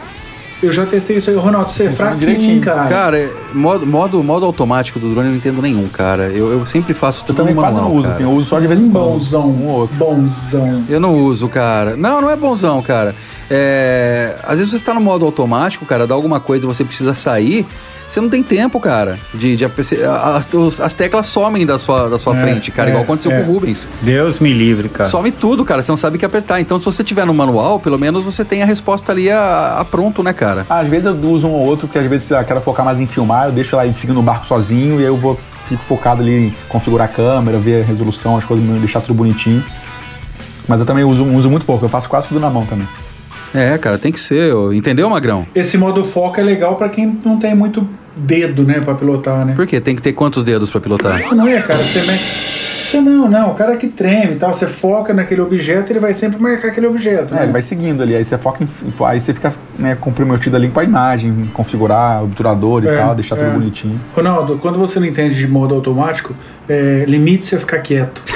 [0.62, 1.36] Eu já testei isso aí.
[1.36, 2.88] Ronaldo, você é fraquinho, cara.
[2.90, 6.24] Cara, modo, modo, modo automático do drone eu não entendo nenhum, cara.
[6.26, 8.16] Eu, eu sempre faço Eu tudo também no quase manual, não uso, cara.
[8.16, 9.04] assim, eu uso só de vez em quando.
[9.12, 9.96] Bonzão, Um ou outro.
[9.96, 10.84] bonzão.
[10.88, 11.96] Eu não uso, cara.
[11.96, 13.16] Não, não é bonzão, cara.
[13.50, 17.66] É, Às vezes você está no modo automático, cara, dá alguma coisa você precisa sair,
[18.08, 19.18] você não tem tempo, cara.
[19.34, 23.04] De, de as, as teclas somem da sua, da sua É, frente, cara, é, igual
[23.04, 23.42] aconteceu é.
[23.42, 23.88] com o Rubens.
[24.02, 25.10] Deus me livre, cara.
[25.10, 25.82] Some tudo, cara.
[25.82, 26.60] Você não sabe o que apertar.
[26.60, 29.86] Então, se você tiver no manual, pelo menos você tem a resposta ali a, a
[29.86, 30.51] pronto, né, cara?
[30.70, 33.08] Às vezes eu uso um ou outro, porque às vezes eu quero focar mais em
[33.08, 36.22] filmar, eu deixo lá ele seguindo o barco sozinho e aí eu vou fico focado
[36.22, 39.64] ali em configurar a câmera, ver a resolução, as coisas, deixar tudo bonitinho.
[40.68, 42.88] Mas eu também uso, uso muito pouco, eu faço quase tudo na mão também.
[43.54, 44.54] É, cara, tem que ser.
[44.74, 45.46] Entendeu, Magrão?
[45.54, 49.54] Esse modo foco é legal pra quem não tem muito dedo, né, pra pilotar, né?
[49.56, 49.80] Por quê?
[49.80, 51.34] Tem que ter quantos dedos pra pilotar?
[51.34, 52.61] Não é, cara, você mete...
[52.92, 56.14] Você não, não, o cara que treme e tal, você foca naquele objeto, ele vai
[56.14, 57.44] sempre marcar aquele objeto, É, né?
[57.44, 58.68] ele vai seguindo ali, aí você foca em.
[59.06, 63.16] Aí você fica né, comprometido ali com a imagem, configurar o obturador e É, tal,
[63.16, 63.46] deixar é.
[63.46, 64.00] tudo bonitinho.
[64.14, 66.36] Ronaldo, quando você não entende de modo automático,
[66.68, 68.22] é, limite-se a ficar quieto.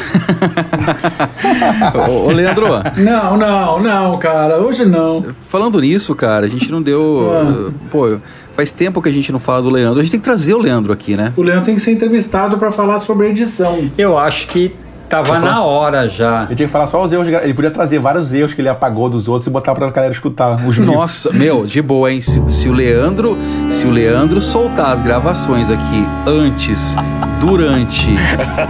[2.09, 5.25] ô, ô, Leandro, Não, não, não, cara, hoje não.
[5.49, 7.29] falando nisso, cara, a gente não deu.
[7.33, 7.71] Ah.
[7.91, 8.17] Pô,
[8.55, 9.99] faz tempo que a gente não fala do Leandro.
[9.99, 11.33] A gente tem que trazer o Leandro aqui, né?
[11.35, 13.91] O Leandro tem que ser entrevistado pra falar sobre edição.
[13.97, 14.73] Eu acho que
[15.09, 16.45] tava na hora já.
[16.45, 18.69] Ele tinha que falar só os erros, de ele podia trazer vários erros que ele
[18.69, 20.57] apagou dos outros e botar pra galera escutar.
[20.79, 22.21] Nossa, meu, de boa, hein?
[22.21, 23.37] Se, se o Leandro,
[23.69, 26.95] se o Leandro soltar as gravações aqui antes,
[27.39, 28.09] durante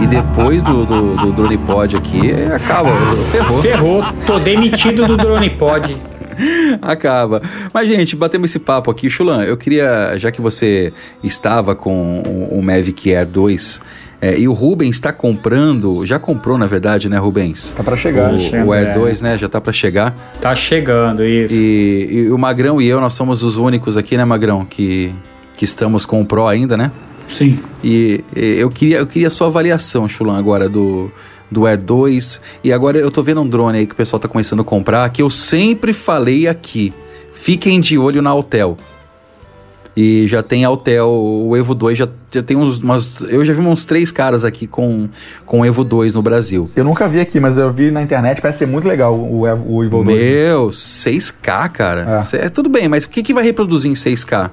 [0.00, 2.90] e depois do, do, do Drone Pod aqui, é, acaba,
[3.30, 3.62] ferrou.
[3.62, 5.96] Ferrou, tô demitido do Drone Pod.
[6.82, 7.42] Acaba.
[7.72, 9.08] Mas, gente, batemos esse papo aqui.
[9.08, 13.80] Chulan, eu queria, já que você estava com o, o Mavic Air 2
[14.20, 17.74] é, e o Rubens está comprando, já comprou na verdade, né, Rubens?
[17.76, 18.32] Tá pra chegar.
[18.32, 18.94] O, o Air É.
[18.94, 20.16] 2, né, já tá para chegar.
[20.40, 21.54] Tá chegando isso.
[21.54, 25.14] E, e o Magrão e eu, nós somos os únicos aqui, né, Magrão, que,
[25.54, 26.90] que estamos com o Pro ainda, né?
[27.28, 27.58] Sim.
[27.82, 31.10] E, e eu queria eu queria a sua avaliação, Chulan, agora do,
[31.50, 32.40] do Air 2.
[32.64, 35.08] E agora eu tô vendo um drone aí que o pessoal tá começando a comprar,
[35.10, 36.92] que eu sempre falei aqui.
[37.32, 38.76] Fiquem de olho na Altel.
[39.98, 42.76] E já tem Altel, o Evo 2 já, já tem uns.
[42.76, 45.08] Umas, eu já vi uns três caras aqui com,
[45.46, 46.68] com Evo 2 no Brasil.
[46.76, 49.64] Eu nunca vi aqui, mas eu vi na internet, parece ser muito legal o, Evo-
[49.66, 50.18] o Evil 2.
[50.18, 52.18] Meu, 6K, cara.
[52.20, 52.22] É.
[52.24, 54.50] Cê- tudo bem, mas o que, que vai reproduzir em 6K?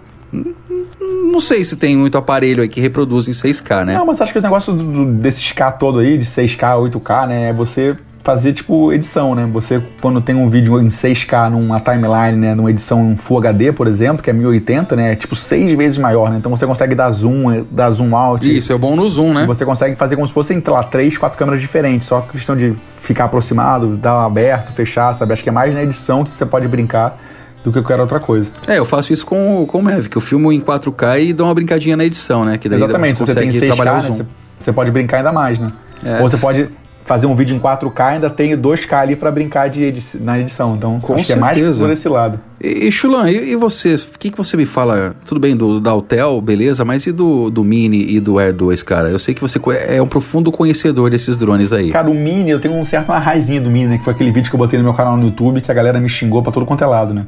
[1.32, 3.98] Não sei se tem muito aparelho aí que reproduz em 6K, né?
[3.98, 7.28] Não, mas acho que o negócio do, do- desses K todo aí, de 6K, 8K,
[7.28, 9.46] né, é você fazer, tipo, edição, né?
[9.52, 13.86] Você, quando tem um vídeo em 6K numa timeline, né, numa edição Full HD, por
[13.88, 16.38] exemplo, que é 1080, né, é tipo seis vezes maior, né?
[16.38, 18.58] Então você consegue dar zoom, eh, dar zoom out.
[18.58, 19.46] Isso, é bom no zoom, né?
[19.46, 22.08] Você consegue fazer como se fossem, sei lá, três, quatro câmeras diferentes.
[22.08, 25.34] Só questão de ficar aproximado, dar aberto, fechar, sabe?
[25.34, 27.20] Acho que é mais na edição que você pode brincar
[27.64, 28.50] do que qualquer outra coisa.
[28.68, 30.16] É, eu faço isso com, com o Mavic.
[30.16, 32.58] Eu filmo em 4K e dou uma brincadinha na edição, né?
[32.58, 34.26] Que daí Exatamente, você se você tem consegue 6K, trabalhar né, você,
[34.60, 35.72] você pode brincar ainda mais, né?
[36.04, 36.22] É.
[36.22, 36.70] Ou você pode
[37.06, 40.40] fazer um vídeo em 4K e ainda tem 2K ali pra brincar de edi- na
[40.40, 40.76] edição.
[40.76, 41.84] Então, Com acho que é mais certeza.
[41.84, 42.40] por esse lado.
[42.62, 43.96] E, e Chulan, e, e você?
[43.96, 45.14] O que, que você me fala?
[45.26, 48.82] Tudo bem do da Altel, beleza, mas e do, do Mini e do Air 2,
[48.84, 49.10] cara?
[49.10, 51.92] Eu sei que você é um profundo conhecedor desses drones aí.
[51.92, 53.98] Cara, o Mini, eu tenho um certo uma raivinha do Mini, né?
[53.98, 56.00] Que foi aquele vídeo que eu botei no meu canal no YouTube que a galera
[56.00, 57.26] me xingou pra todo quanto é lado, né?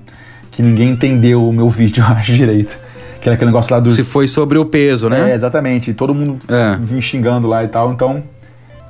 [0.55, 2.75] Que ninguém entendeu o meu vídeo, eu acho, direito.
[3.21, 3.91] Que era aquele negócio lá do.
[3.91, 5.31] Se foi sobre o peso, né?
[5.31, 5.91] É, exatamente.
[5.91, 6.77] E todo mundo É.
[6.77, 7.91] me xingando lá e tal.
[7.91, 8.23] Então,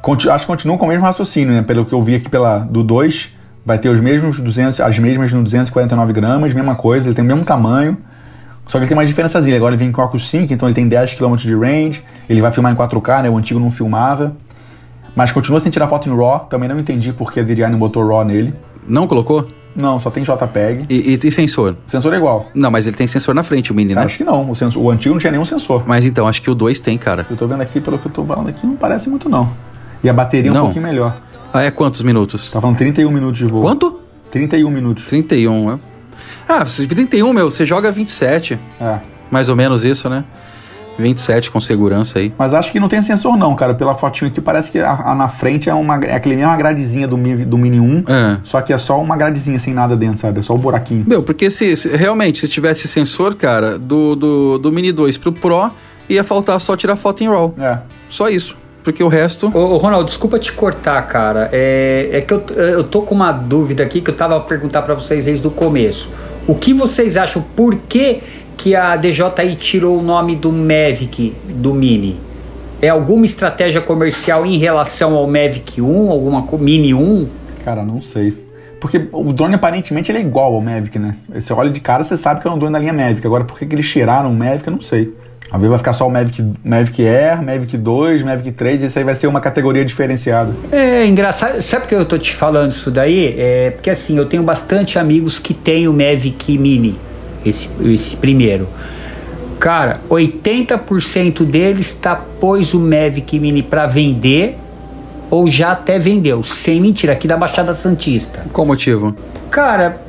[0.01, 1.63] conti- acho que continua com o mesmo raciocínio, né?
[1.63, 3.30] Pelo que eu vi aqui pela, do 2,
[3.65, 7.28] vai ter os mesmos 200, as mesmas no 249 gramas, mesma coisa, ele tem o
[7.28, 7.97] mesmo tamanho.
[8.67, 9.56] Só que ele tem uma diferençazinha.
[9.56, 12.04] Agora ele vem com óculos 5, então ele tem 10 km de range.
[12.30, 13.30] Ele vai filmar em 4K, né?
[13.30, 14.36] O antigo não filmava.
[15.15, 16.39] Mas continua sem tirar foto em RAW.
[16.49, 18.54] Também não entendi porque a DJI não botou RAW nele.
[18.88, 19.47] Não colocou?
[19.75, 20.85] Não, só tem JPEG.
[20.89, 21.75] E, e- e sensor?
[21.88, 22.47] Sensor é igual.
[22.55, 24.03] Não, mas ele tem sensor na frente, o Mini, né?
[24.03, 24.49] Acho que não.
[24.49, 25.83] O, sensor, o antigo não tinha nenhum sensor.
[25.85, 27.25] Mas então, acho que o 2 tem, cara.
[27.29, 29.49] Eu tô vendo aqui, pelo que eu tô falando aqui, não parece muito não.
[30.03, 31.15] E a bateria é um pouquinho melhor.
[31.53, 32.51] Ah, é quantos minutos?
[32.51, 33.61] Tá falando 31 minutos de voo.
[33.61, 33.99] Quanto?
[34.31, 35.05] 31 minutos.
[35.05, 35.79] 31, é.
[36.47, 38.57] Ah, você- 31, meu, você joga 27.
[38.79, 38.99] É.
[39.31, 40.23] Mais ou menos isso, né?
[40.97, 42.34] 27 com segurança aí.
[42.38, 43.73] Mas acho que não tem sensor não, cara.
[43.73, 47.08] Pela fotinho aqui, parece que a, a na frente é, uma, é aquele mesma gradezinha
[47.08, 48.03] do, Mi- do Mini 1.
[48.08, 48.38] É.
[48.43, 50.39] Só que é só uma gradezinha sem nada dentro, sabe?
[50.39, 51.03] É só o buraquinho.
[51.08, 55.31] Meu, porque se, se- realmente, se tivesse sensor, cara, do, do, do Mini 2 pro
[55.34, 55.69] Pro,
[56.08, 57.53] ia faltar só tirar foto em RAW.
[57.60, 57.77] É.
[58.10, 58.55] Só isso.
[58.84, 59.49] Porque o resto.
[59.51, 61.49] Ô, ô, Ronaldo, desculpa te cortar, cara.
[61.51, 64.84] É, é que eu, eu tô com uma dúvida aqui que eu tava a perguntar
[64.84, 66.12] pra vocês desde o começo.
[66.47, 67.41] O que vocês acham?
[67.55, 68.21] Por que,
[68.57, 72.17] que a DJI tirou o nome do Mavic do Mini?
[72.81, 77.27] É alguma estratégia comercial em relação ao Mavic 1, alguma Mini 1?
[77.63, 78.45] Cara, não sei.
[78.79, 81.15] Porque o drone aparentemente ele é igual ao Mavic, né?
[81.33, 83.25] Você olha de cara, você sabe que é um drone da linha Mavic.
[83.25, 85.13] Agora, por que, que eles tiraram o Mavic, eu não sei.
[85.51, 88.97] Às vezes vai ficar só o Mavic, Mavic Air, Mavic 2, Mavic 3, e isso
[88.97, 90.53] aí vai ser uma categoria diferenciada.
[90.71, 91.61] É engraçado.
[91.61, 93.35] Sabe por que eu tô te falando isso daí?
[93.37, 96.95] É porque assim, eu tenho bastante amigos que têm o Mavic Mini,
[97.45, 98.67] esse, esse primeiro.
[99.60, 104.58] Cara, 80% deles tá pôs o Mavic Mini para vender
[105.29, 108.45] ou já até vendeu, sem mentira, aqui da Baixada Santista.
[108.53, 109.15] Qual motivo?
[109.49, 109.99] Cara,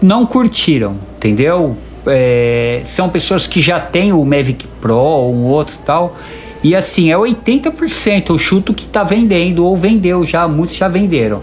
[0.00, 1.76] não curtiram, entendeu?
[2.06, 6.16] É, são pessoas que já têm o Mavic Pro ou um outro tal.
[6.62, 8.30] E assim, é 80%.
[8.30, 11.42] Eu chuto que tá vendendo ou vendeu já, muitos já venderam.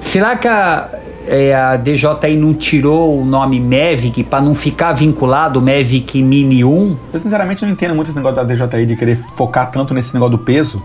[0.00, 0.88] Será que a,
[1.26, 6.96] é, a DJI não tirou o nome Mavic para não ficar vinculado Mavic Mini 1?
[7.12, 10.36] Eu sinceramente não entendo muito esse negócio da DJI de querer focar tanto nesse negócio
[10.36, 10.82] do peso.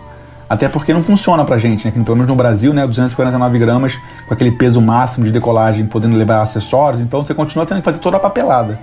[0.48, 1.92] Até porque não funciona pra gente, né?
[1.92, 2.84] Pelo menos no Brasil, né?
[2.84, 7.00] 249 gramas com aquele peso máximo de decolagem, podendo levar acessórios.
[7.00, 8.76] Então você continua tendo que fazer toda a papelada.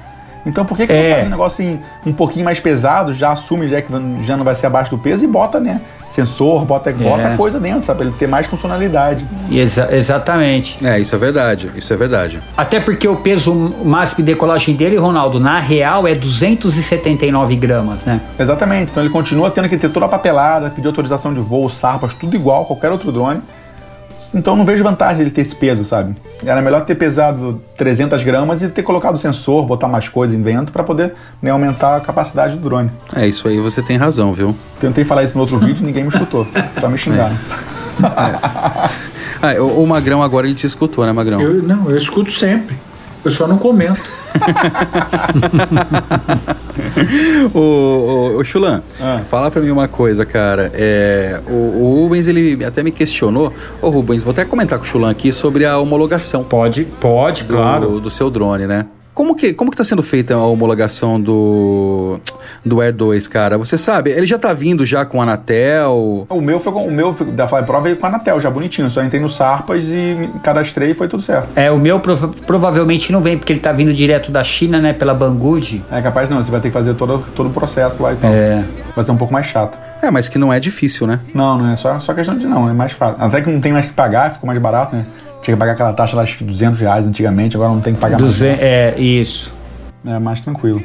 [0.47, 1.03] Então por que, que É.
[1.09, 3.91] não faz um negócio assim, um pouquinho mais pesado, já assume já que
[4.25, 5.79] já não vai ser abaixo do peso e bota, né?
[6.13, 7.99] Sensor, bota, bota coisa dentro, sabe?
[7.99, 9.23] Pra ele ter mais funcionalidade.
[9.51, 10.83] Exa- exatamente.
[10.83, 11.69] É, isso é verdade.
[11.75, 12.41] Isso é verdade.
[12.57, 13.53] Até porque o peso
[13.85, 18.19] máximo de decolagem dele, Ronaldo, na real é 279 gramas, né?
[18.39, 18.89] Exatamente.
[18.91, 22.35] Então ele continua tendo que ter toda a papelada, pedir autorização de voo, sarpas, tudo
[22.35, 23.41] igual a qualquer outro drone.
[24.33, 26.15] Então não vejo vantagem dele ter esse peso, sabe?
[26.45, 30.71] Era melhor ter pesado 300 gramas e ter colocado sensor, botar mais coisa em vento
[30.71, 32.91] para poder né, aumentar a capacidade do drone.
[33.15, 34.55] É, isso aí você tem razão, viu?
[34.79, 36.45] Tentei falar isso no outro vídeo, ninguém me escutou.
[36.79, 37.35] Só me xingaram.
[39.41, 41.41] Ah, o, o Magrão agora ele te escutou, né, Magrão?
[41.41, 42.75] Eu, não, eu escuto sempre.
[43.25, 44.01] Eu só não comento.
[47.53, 49.21] ô, ô, ô, Chulan, Ah.
[49.29, 50.71] fala pra mim uma coisa, cara.
[50.73, 53.51] É, o, o Rubens, ele até me questionou.
[53.81, 56.43] Ô, Rubens, vou até comentar com o Chulan aqui sobre a homologação.
[56.43, 57.99] Pode, pode, do, claro.
[57.99, 58.85] do seu drone, né?
[59.17, 62.19] Como que, como que tá sendo feita a homologação do,
[62.63, 63.57] do Air 2, cara?
[63.57, 66.27] Você sabe, ele já tá vindo já com a Anatel.
[66.29, 68.91] O meu foi com, o meu da Fly Pro veio com a Anatel, já bonitinho.
[68.91, 71.49] Só entrei no Sarpas e cadastrei e foi tudo certo.
[71.55, 74.93] É, o meu prova- provavelmente não vem, porque ele tá vindo direto da China, né?
[74.93, 75.81] Pela Banggood.
[75.91, 78.31] É capaz não, você vai ter que fazer todo, todo o processo lá e tal.
[78.31, 78.63] É.
[78.95, 79.79] Vai ser um pouco mais chato.
[79.99, 81.21] É, mas que não é difícil, né?
[81.33, 83.15] Não, não é só, só questão de não, é mais fácil.
[83.19, 85.03] Até que não tem mais que pagar, ficou mais barato, né?
[85.47, 88.01] Tinha que pagar aquela taxa lá, acho que 200 reais antigamente, agora não tem que
[88.01, 88.61] pagar Duzen- mais.
[88.61, 89.53] é, isso.
[90.05, 90.81] É mais tranquilo.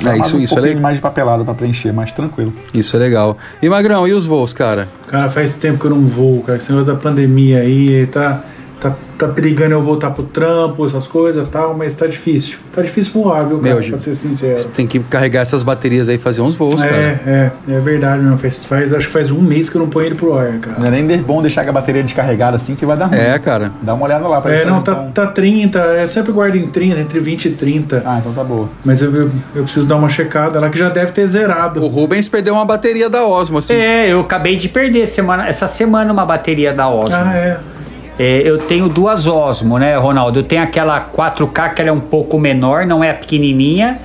[0.00, 2.52] É, mais isso- um isso é pouquinho le- mais de papelada pra preencher, mais tranquilo.
[2.74, 3.36] Isso é legal.
[3.62, 4.88] E Magrão, e os voos, cara?
[5.06, 6.58] Cara, faz tempo que eu não vou, cara.
[6.58, 8.42] Esse negócio da pandemia aí tá,
[8.90, 12.58] tá Tá, perigando eu voltar pro trampo, essas coisas e tal, mas tá difícil.
[12.70, 13.74] Tá difícil voar, viu, cara?
[13.76, 14.58] Meu, pra ser sincero.
[14.58, 17.20] Você tem que carregar essas baterias aí e fazer uns voos, É, cara.
[17.26, 18.36] é, é verdade, não.
[18.36, 20.76] Faz, faz, acho que faz um mês que eu não ponho ele pro ar, cara.
[20.78, 23.16] Não é nem bom deixar a bateria descarregada assim que vai dar ruim.
[23.16, 23.72] É, cara.
[23.80, 26.66] Dá uma olhada lá pra É, não, tá, então- tá 30, eu sempre guardo em
[26.68, 28.02] 30, entre 20 e 30.
[28.04, 28.68] Ah, então tá boa.
[28.84, 31.82] Mas eu, eu, eu preciso dar uma checada lá que já deve ter zerado.
[31.82, 33.72] O Rubens perdeu uma bateria da Osmo, assim.
[33.72, 37.16] É, eu acabei de perder semana, essa semana uma bateria da Osmo.
[37.16, 37.56] Ah, é.
[38.18, 40.38] É, eu tenho duas Osmo, né, Ronaldo?
[40.38, 43.98] Eu tenho aquela 4K que ela é um pouco menor, não é a pequenininha,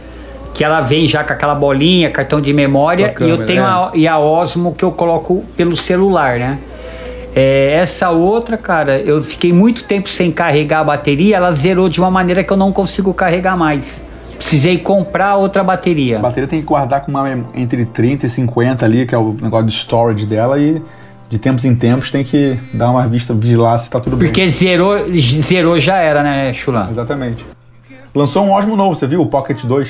[0.54, 3.66] que ela vem já com aquela bolinha, cartão de memória, e eu tenho é.
[3.66, 6.60] a, e a Osmo que eu coloco pelo celular, né?
[7.34, 12.00] É, essa outra, cara, eu fiquei muito tempo sem carregar a bateria, ela zerou de
[12.00, 14.04] uma maneira que eu não consigo carregar mais.
[14.36, 16.18] Precisei comprar outra bateria.
[16.18, 19.34] A bateria tem que guardar com uma entre 30 e 50 ali, que é o
[19.40, 20.82] negócio de storage dela, e
[21.32, 24.28] de tempos em tempos tem que dar uma vista, vigilar se tá tudo bem.
[24.28, 26.90] Porque zerou, zerou já era, né, Chulan?
[26.92, 27.46] Exatamente.
[28.14, 29.22] Lançou um Osmo novo, você viu?
[29.22, 29.90] O Pocket 2.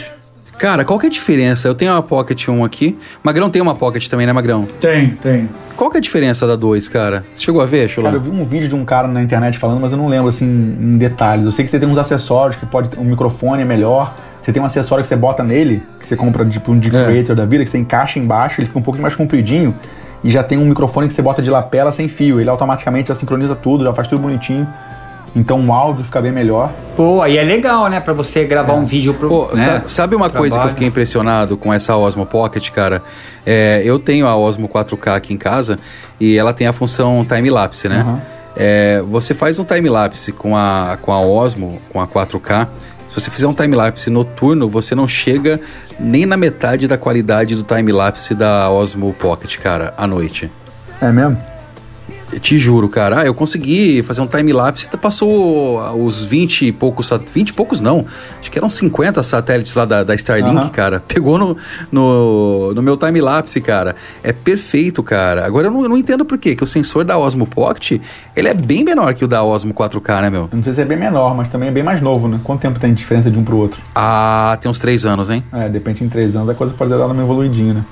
[0.59, 1.67] Cara, qual que é a diferença?
[1.67, 2.95] Eu tenho uma Pocket 1 aqui.
[3.23, 4.67] Magrão tem uma Pocket também, né, Magrão?
[4.79, 5.49] Tem, tem.
[5.75, 7.23] Qual que é a diferença da 2, cara?
[7.33, 8.19] Você chegou a ver, Cara, eu Chulão?
[8.19, 10.95] vi um vídeo de um cara na internet falando, mas eu não lembro assim em
[10.99, 11.43] detalhes.
[11.47, 14.13] Eu sei que você tem uns acessórios que pode um microfone é melhor.
[14.43, 17.05] Você tem um acessório que você bota nele, que você compra tipo um Dick É.
[17.05, 19.73] Creator da vida, que você encaixa embaixo, ele fica um pouco mais compridinho
[20.23, 22.39] e já tem um microfone que você bota de lapela sem fio.
[22.39, 24.67] Ele automaticamente já sincroniza tudo, já faz tudo bonitinho.
[25.33, 26.69] Então o áudio fica bem melhor.
[26.97, 29.29] Pô, aí é legal, né, pra você gravar um vídeo pro.
[29.29, 29.63] Pô, né?
[29.63, 33.01] sa- sabe uma coisa que eu fiquei impressionado com essa Osmo Pocket, cara?
[33.45, 35.79] É, eu tenho a Osmo 4K aqui em casa
[36.19, 38.01] e ela tem a função time-lapse, né?
[38.01, 38.21] Aham.
[38.57, 42.67] É, você faz um time-lapse com a, com a Osmo, com a 4K.
[43.11, 45.59] Se você fizer um time-lapse noturno, você não chega
[45.99, 50.49] nem na metade da qualidade do time-lapse da Osmo Pocket, cara, à noite.
[51.01, 51.37] É mesmo?
[52.39, 53.21] Te juro, cara.
[53.21, 54.87] Ah, eu consegui fazer um time-lapse.
[55.01, 57.07] Passou os 20 e poucos.
[57.07, 58.05] sat- 20 e poucos não.
[58.39, 61.01] Acho que eram 50 satélites lá da, da Starlink, cara.
[61.07, 61.57] Pegou no,
[61.91, 63.95] no, no meu time-lapse, cara.
[64.23, 65.45] É perfeito, cara.
[65.45, 66.55] Agora eu não, eu não entendo por quê.
[66.55, 67.99] Que o sensor da Osmo Pocket,
[68.35, 70.41] ele é bem menor que o da Osmo 4K, né, meu?
[70.51, 72.39] Eu não sei se é bem menor, mas também é bem mais novo, né?
[72.43, 73.81] Quanto tempo tem de diferença de um pro outro?
[73.95, 75.43] Ah, tem uns 3 anos, hein?
[75.51, 77.85] É, de repente em três anos a coisa pode dar uma evoluidinha, né?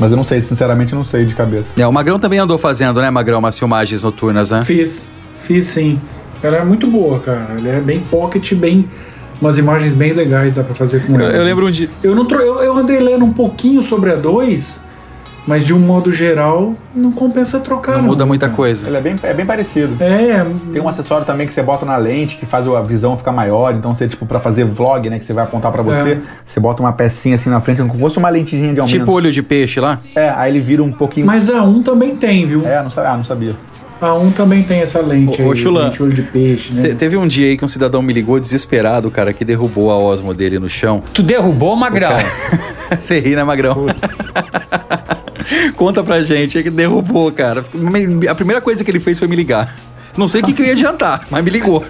[0.00, 1.66] Mas eu não sei, sinceramente eu não sei de cabeça.
[1.78, 3.38] É, o Magrão também andou fazendo, né, Magrão?
[3.38, 4.64] Umas filmagens noturnas, né?
[4.64, 5.06] Fiz,
[5.38, 6.00] fiz sim.
[6.42, 7.48] Ela é muito boa, cara.
[7.56, 8.88] Ela é bem pocket, bem.
[9.40, 11.32] Umas imagens bem legais dá pra fazer com Eu, ela.
[11.36, 11.88] eu lembro um dia.
[12.02, 14.82] Eu, não tro- eu, eu andei lendo um pouquinho sobre a 2,
[15.50, 17.96] mas de um modo geral, não compensa trocar.
[17.96, 18.86] Não muda muita coisa.
[18.86, 19.96] Ele é bem, é bem parecido.
[20.02, 23.32] É, Tem um acessório também que você bota na lente, que faz a visão ficar
[23.32, 23.74] maior.
[23.74, 25.18] Então você, tipo, pra fazer vlog, né?
[25.18, 26.18] Que você vai apontar pra você, É.
[26.46, 28.96] você bota uma pecinha assim na frente, como se fosse uma lentezinha de aumento.
[28.96, 29.98] Tipo olho de peixe lá.
[30.14, 31.26] É, aí ele vira um pouquinho.
[31.26, 32.64] mas a 1 também tem, viu?
[32.64, 33.10] É, não sabia.
[33.10, 33.56] Ah, não sabia.
[34.00, 36.88] A 1 também tem essa lente ô, aí, Chulan, lente olho de peixe, né?
[36.88, 39.98] Te- teve um dia aí que um cidadão me ligou desesperado, cara, que derrubou a
[39.98, 41.02] Osmo dele no chão.
[41.12, 42.12] Tu derrubou, Magrão?
[42.98, 43.86] Você ri, né, Magrão?
[45.76, 47.64] Conta pra gente, é que derrubou, cara.
[48.28, 49.76] A primeira coisa que ele fez foi me ligar.
[50.16, 51.84] Não sei o que, que eu ia adiantar, mas me ligou.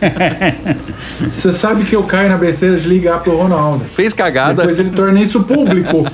[1.21, 3.85] Você sabe que eu caio na besteira de ligar pro Ronaldo.
[3.87, 4.63] Fez cagada.
[4.63, 6.07] Depois ele torna isso público.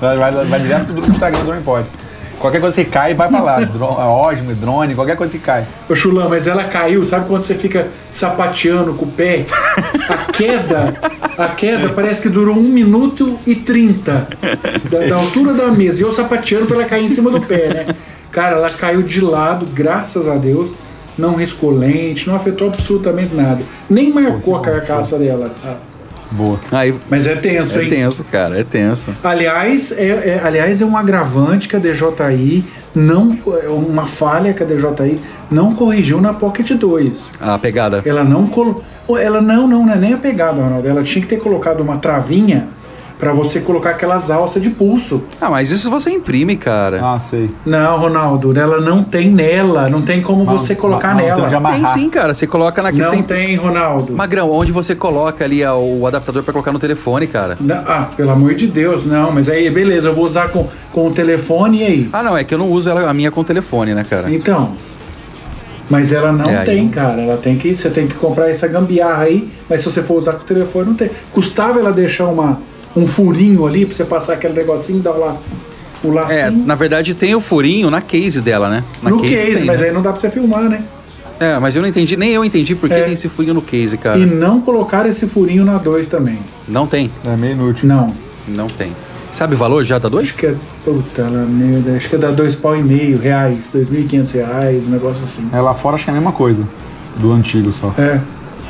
[0.00, 1.86] Vai, vai, vai direto pro Instagram do Drone Pod.
[2.38, 3.60] Qualquer coisa que cai, vai pra lá.
[3.66, 5.66] Dro- Osmo, drone, qualquer coisa que cai.
[5.88, 9.44] Ô Chulão, mas ela caiu, sabe quando você fica sapateando com o pé?
[10.08, 10.94] A queda,
[11.36, 14.26] a queda parece que durou 1 minuto e 30
[14.90, 16.00] da, da altura da mesa.
[16.00, 17.86] E eu sapateando pra ela cair em cima do pé, né?
[18.30, 20.70] Cara, ela caiu de lado, graças a Deus.
[21.16, 23.60] Não riscou lente, não afetou absolutamente nada.
[23.90, 25.50] Nem marcou a carcaça dela.
[26.30, 26.58] Boa.
[26.70, 27.90] Aí, Mas é tenso, é hein?
[27.90, 29.14] tenso, cara, é tenso.
[29.24, 32.64] Aliás, é, é- aliás, é um agravante que a DJI
[32.94, 33.38] não.
[33.62, 35.18] É uma falha que a DJI
[35.50, 37.30] não corrigiu na Pocket 2.
[37.40, 38.02] A pegada.
[38.04, 38.82] Ela não colo...
[39.08, 40.86] Ela não, não, não é nem a pegada, Ronaldo.
[40.86, 42.68] Ela tinha que ter colocado uma travinha
[43.18, 45.22] para você colocar aquelas alças de pulso.
[45.40, 47.00] Ah, mas isso você imprime, cara.
[47.02, 47.50] Ah, sei.
[47.66, 49.88] Não, Ronaldo, ela não tem nela.
[49.88, 51.40] Não tem como você colocar não, nela.
[51.42, 51.86] já- Tem amarrar.
[51.92, 52.32] sim, cara.
[52.34, 53.04] Você coloca naquele.
[53.04, 54.12] Não tem, Ronaldo.
[54.12, 57.56] Magrão, onde você coloca ali a- o adaptador pra colocar no telefone, cara.
[57.60, 59.32] Não, ah, pelo amor de Deus, não.
[59.32, 62.08] Mas aí, beleza, eu vou usar com, com o telefone e aí?
[62.12, 64.32] Ah, não, é que eu não uso ela, a minha com telefone, né, cara?
[64.32, 64.72] Então.
[65.90, 67.20] Mas ela não É, aí tem, não- cara.
[67.20, 67.74] Ela tem que.
[67.74, 69.48] Você tem que comprar essa gambiarra aí.
[69.68, 71.10] Mas se você for usar com o telefone, não tem.
[71.32, 72.60] Custava ela deixar uma,
[72.98, 75.56] um furinho ali pra você passar aquele negocinho e dar o lacinho.
[76.02, 76.38] O lacinho.
[76.38, 78.84] É, na verdade tem o furinho na case dela, né?
[79.02, 79.88] Na no case, tem, mas né?
[79.88, 80.82] aí não dá pra você filmar, né?
[81.40, 83.02] É, mas eu não entendi, nem eu entendi por que É.
[83.02, 84.18] tem esse furinho no case, cara.
[84.18, 86.38] E não colocar esse furinho na 2 também.
[86.66, 87.88] Não tem, É meio inútil.
[87.88, 88.12] Não.
[88.48, 88.92] não tem.
[89.32, 90.26] Sabe o valor já da 2?
[90.28, 90.54] Acho que é.
[90.84, 94.04] Puta, ela, merda, acho que é dá dois pau e meio reais, dois mil e
[94.04, 95.46] quinhentos reais, um negócio assim.
[95.52, 96.66] É, lá fora acho que é a mesma coisa.
[97.16, 97.94] Do antigo só.
[97.98, 98.20] É.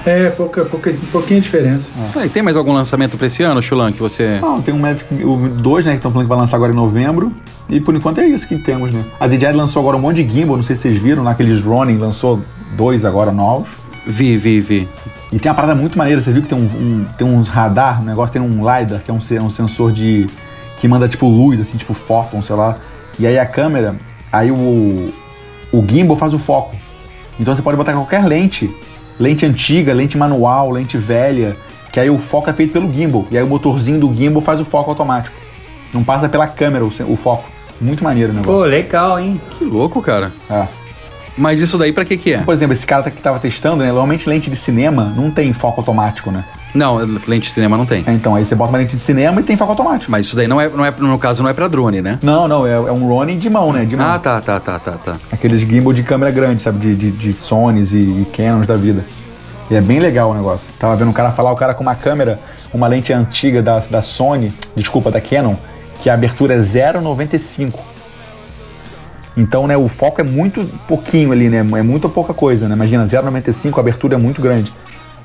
[0.07, 1.91] É, pouca, pouca, pouquinha diferença.
[2.17, 4.39] Ah, e tem mais algum lançamento pra esse ano, Chulan, que você...
[4.41, 6.77] Não, tem um Mavic o 2, né, que estão falando que vai lançar agora em
[6.77, 7.33] novembro.
[7.69, 9.05] E por enquanto é isso que temos, né?
[9.21, 11.99] A DJI lançou agora um monte de gimbal, não sei se vocês viram, naqueles Ronin,
[11.99, 12.41] lançou
[12.77, 13.69] dois agora novos.
[14.07, 14.89] Vi, vi, vi.
[15.31, 18.01] E tem uma parada muito maneira, você viu que tem, um, um- tem uns radar,
[18.01, 20.27] um negócio, tem um LiDAR, que é um, se- um sensor de.
[20.79, 22.77] que manda tipo luz, assim, tipo fóton, sei lá.
[23.19, 23.97] E aí a câmera,
[24.33, 25.13] aí o.
[25.71, 26.75] o gimbal faz o foco.
[27.39, 28.75] Então você pode botar qualquer lente.
[29.19, 31.57] Lente antiga, lente manual, lente velha.
[31.91, 33.27] Que aí o foco é feito pelo gimbal.
[33.31, 35.35] E aí o motorzinho do gimbal faz o foco automático.
[35.93, 37.49] Não passa pela câmera o, o foco.
[37.81, 38.61] Muito maneiro o negócio.
[38.61, 39.41] Pô, legal, hein?
[39.57, 40.33] Que louco, cara.
[40.51, 40.67] É.
[41.37, 42.39] Mas isso daí pra que que é?
[42.39, 43.87] Por exemplo, esse cara que tava testando, né?
[43.87, 46.45] Normalmente lente de cinema não tem foco automático, né?
[46.75, 46.97] Não,
[47.27, 48.05] lente de cinema não tem.
[48.07, 50.11] É, Então, aí você bota uma lente de cinema e tem foco automático.
[50.11, 52.19] Mas isso daí não é, não é no caso, não é pra drone, né?
[52.23, 53.85] Não, não, é, é um Ronin de mão, né?
[53.85, 54.07] De mão.
[54.07, 55.17] Ah, tá, tá, tá, tá, tá.
[55.33, 56.79] Aqueles gimbal de câmera grande, sabe?
[56.79, 59.05] De, de, de Sonys e, e Canons da vida.
[59.71, 60.67] E é bem legal o negócio.
[60.79, 62.39] Tava vendo um cara falar, o cara com uma câmera,
[62.73, 65.57] uma lente antiga da, da Sony, desculpa, da Canon,
[66.01, 67.75] que a abertura é 0,95.
[69.37, 71.59] Então, né, o foco é muito pouquinho ali, né?
[71.59, 72.75] É muito pouca coisa, né?
[72.75, 74.73] Imagina, 0,95, a abertura é muito grande.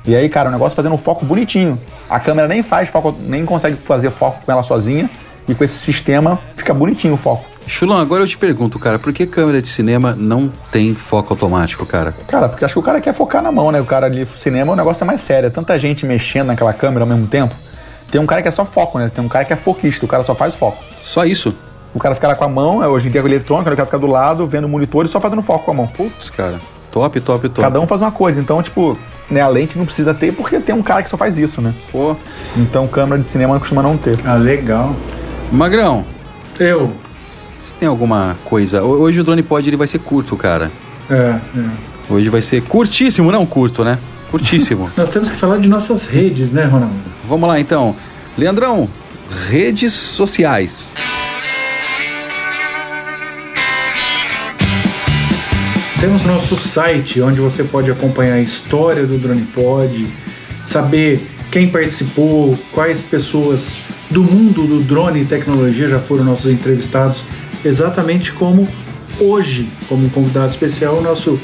[0.06, 1.78] E aí, cara, o negócio fazendo um foco bonitinho.
[2.08, 5.10] A câmera nem faz foco, nem consegue fazer foco com ela sozinha.
[5.48, 7.44] E com esse sistema fica bonitinho o foco.
[7.66, 11.84] Chulão, agora eu te pergunto, cara, por que câmera de cinema não tem foco automático,
[11.86, 12.14] cara?
[12.28, 13.80] Cara, porque acho que o cara quer focar na mão, né?
[13.80, 15.46] O cara ali, cinema, o negócio é mais sério.
[15.46, 17.54] É tanta gente mexendo naquela câmera ao mesmo tempo.
[18.10, 19.10] Tem um cara que é só foco, né?
[19.14, 20.82] Tem um cara que é foquista, o cara só faz foco.
[21.02, 21.54] Só isso?
[21.94, 23.86] O cara fica lá com a mão, é, hoje em dia com eletrônico, o cara
[23.86, 25.86] fica do lado, vendo o monitor e só fazendo foco com a mão.
[25.86, 26.60] Putz, cara.
[26.90, 27.60] Top, top, top.
[27.60, 28.40] Cada um faz uma coisa.
[28.40, 28.98] Então, tipo,
[29.30, 31.72] né, a lente não precisa ter porque tem um cara que só faz isso, né?
[31.90, 32.16] Pô.
[32.56, 34.18] Então, câmera de cinema costuma não ter.
[34.24, 34.94] Ah, legal.
[35.52, 36.04] Magrão,
[36.58, 36.92] Eu.
[37.60, 38.82] você tem alguma coisa?
[38.82, 40.70] Ho- Hoje o Drone Pod ele vai ser curto, cara.
[41.10, 41.40] É, é.
[42.08, 43.98] Hoje vai ser curtíssimo, não curto, né?
[44.30, 44.90] Curtíssimo.
[44.96, 46.94] Nós temos que falar de nossas redes, né, Ronaldo?
[47.22, 47.94] Vamos lá então.
[48.36, 48.88] Leandrão,
[49.48, 50.94] redes sociais.
[56.04, 60.06] Temos nosso site onde você pode acompanhar a história do DronePod,
[60.62, 63.62] saber quem participou, quais pessoas
[64.10, 67.22] do mundo do drone e tecnologia já foram nossos entrevistados,
[67.64, 68.68] exatamente como
[69.18, 71.40] hoje, como um convidado especial, o nosso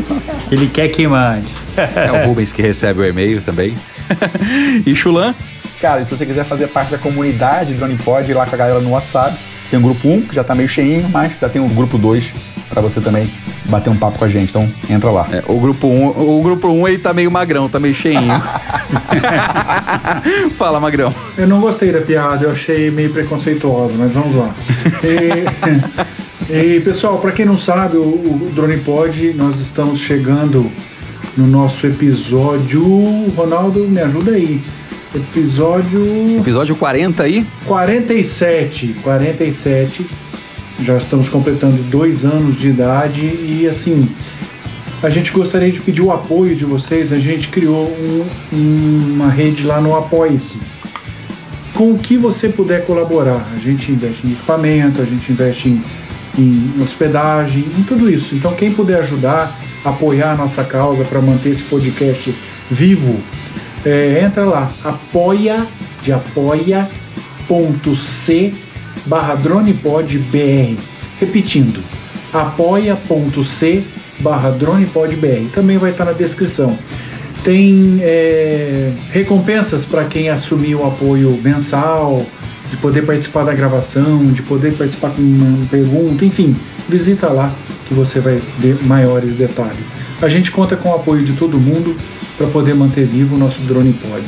[0.50, 1.52] Ele quer que mande.
[1.76, 3.76] É o Rubens que recebe o e-mail também.
[4.86, 5.34] e Chulan?
[5.82, 8.80] Cara, e se você quiser fazer parte da comunidade DronePod, ir lá com a galera
[8.80, 9.36] no WhatsApp,
[9.70, 12.24] tem o grupo 1, que já tá meio cheinho, mas já tem o grupo 2
[12.70, 13.30] pra você também
[13.68, 14.50] bater um papo com a gente.
[14.50, 15.28] Então, entra lá.
[15.30, 18.42] É, o grupo 1, o grupo 1 ele tá meio magrão, tá meio cheinho.
[20.56, 21.14] Fala, magrão.
[21.36, 24.54] Eu não gostei da piada, eu achei meio preconceituosa, mas vamos lá.
[26.50, 30.70] E, e, pessoal, para quem não sabe, o, o Drone Pod, nós estamos chegando
[31.36, 32.82] no nosso episódio.
[33.36, 34.60] Ronaldo, me ajuda aí.
[35.14, 37.46] Episódio Episódio 40 aí.
[37.64, 38.96] 47.
[39.02, 40.06] 47.
[40.80, 44.08] Já estamos completando dois anos de idade e assim.
[45.02, 47.12] A gente gostaria de pedir o apoio de vocês.
[47.12, 48.24] A gente criou um-
[49.14, 50.58] uma rede lá no Apoie-se.
[51.74, 53.46] Com o que você puder colaborar.
[53.54, 55.82] A gente investe em equipamento, a gente investe em,
[56.36, 58.34] em hospedagem, em tudo isso.
[58.34, 62.34] Então, quem puder ajudar, apoiar a nossa causa para manter esse podcast
[62.68, 63.20] vivo,
[63.84, 65.64] é, entra lá, apoia
[66.02, 66.88] de apoia.c
[69.06, 70.76] barra dronepodbr.
[71.20, 71.82] Repetindo,
[72.32, 73.84] apoia.c
[74.20, 75.48] barra dronepodbr.
[75.52, 76.78] Também vai estar na descrição.
[77.42, 82.26] Tem é, recompensas para quem assumir o apoio mensal,
[82.70, 86.56] de poder participar da gravação, de poder participar com uma pergunta, enfim,
[86.88, 87.52] visita lá
[87.86, 89.96] que você vai ver maiores detalhes.
[90.20, 91.96] A gente conta com o apoio de todo mundo
[92.36, 94.24] para poder manter vivo o nosso Drone Pod.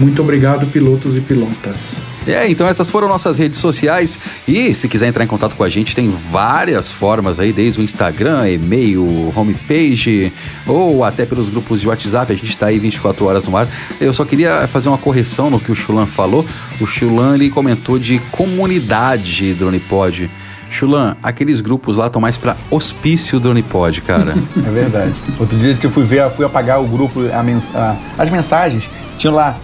[0.00, 1.98] Muito obrigado, pilotos e pilotas.
[2.26, 4.18] É, então essas foram nossas redes sociais.
[4.48, 7.82] E se quiser entrar em contato com a gente, tem várias formas aí, desde o
[7.82, 10.32] Instagram, e-mail, homepage,
[10.66, 12.32] ou até pelos grupos de WhatsApp.
[12.32, 13.68] A gente está aí 24 horas no ar.
[14.00, 16.44] Eu só queria fazer uma correção no que o Chulan falou.
[16.80, 20.28] O Chulan ele comentou de comunidade Dronepod.
[20.70, 24.34] Chulan, aqueles grupos lá estão mais para hospício Dronepod, cara.
[24.56, 25.12] É verdade.
[25.38, 28.82] Outro dia eu fui ver, fui apagar o grupo, a mens- a- as mensagens,
[29.18, 29.56] tinha lá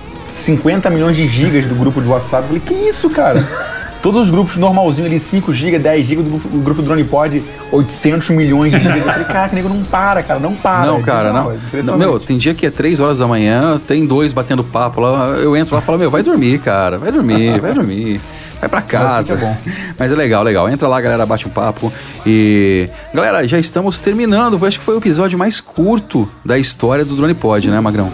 [0.44, 2.42] 50 milhões de gigas do grupo de WhatsApp.
[2.44, 3.46] Eu falei, que isso, cara?
[4.02, 8.30] Todos os grupos normalzinho ali, 5 GB, 10 GB, do grupo, grupo Drone Pod, 800
[8.30, 8.96] milhões de gigas.
[8.96, 10.86] Eu falei, caraca, nego não para, cara, não para.
[10.86, 11.52] Não, É cara, não.
[11.84, 11.98] não.
[11.98, 15.28] Meu, tem dia que é 3 horas da manhã, tem dois batendo papo lá.
[15.36, 16.96] Eu entro lá e falo, meu, vai dormir, cara.
[16.96, 18.20] Vai dormir, vai dormir.
[18.58, 19.34] Vai pra casa.
[19.34, 19.56] Mas bom.
[19.98, 20.68] Mas é legal, legal.
[20.68, 21.92] Entra lá, galera, bate um papo.
[22.26, 22.88] E.
[23.12, 24.58] Galera, já estamos terminando.
[24.66, 28.10] Acho que foi o episódio mais curto da história do Drone Pod, né, Magrão?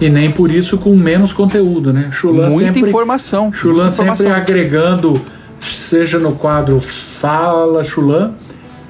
[0.00, 2.08] E nem por isso com menos conteúdo, né?
[2.10, 3.52] Chulan Muita sempre, informação.
[3.52, 4.42] Chulan muita sempre informação.
[4.42, 5.22] agregando,
[5.60, 8.32] seja no quadro Fala Chulan,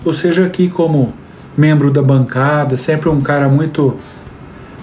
[0.05, 1.13] ou seja aqui como
[1.57, 3.97] membro da bancada, sempre um cara muito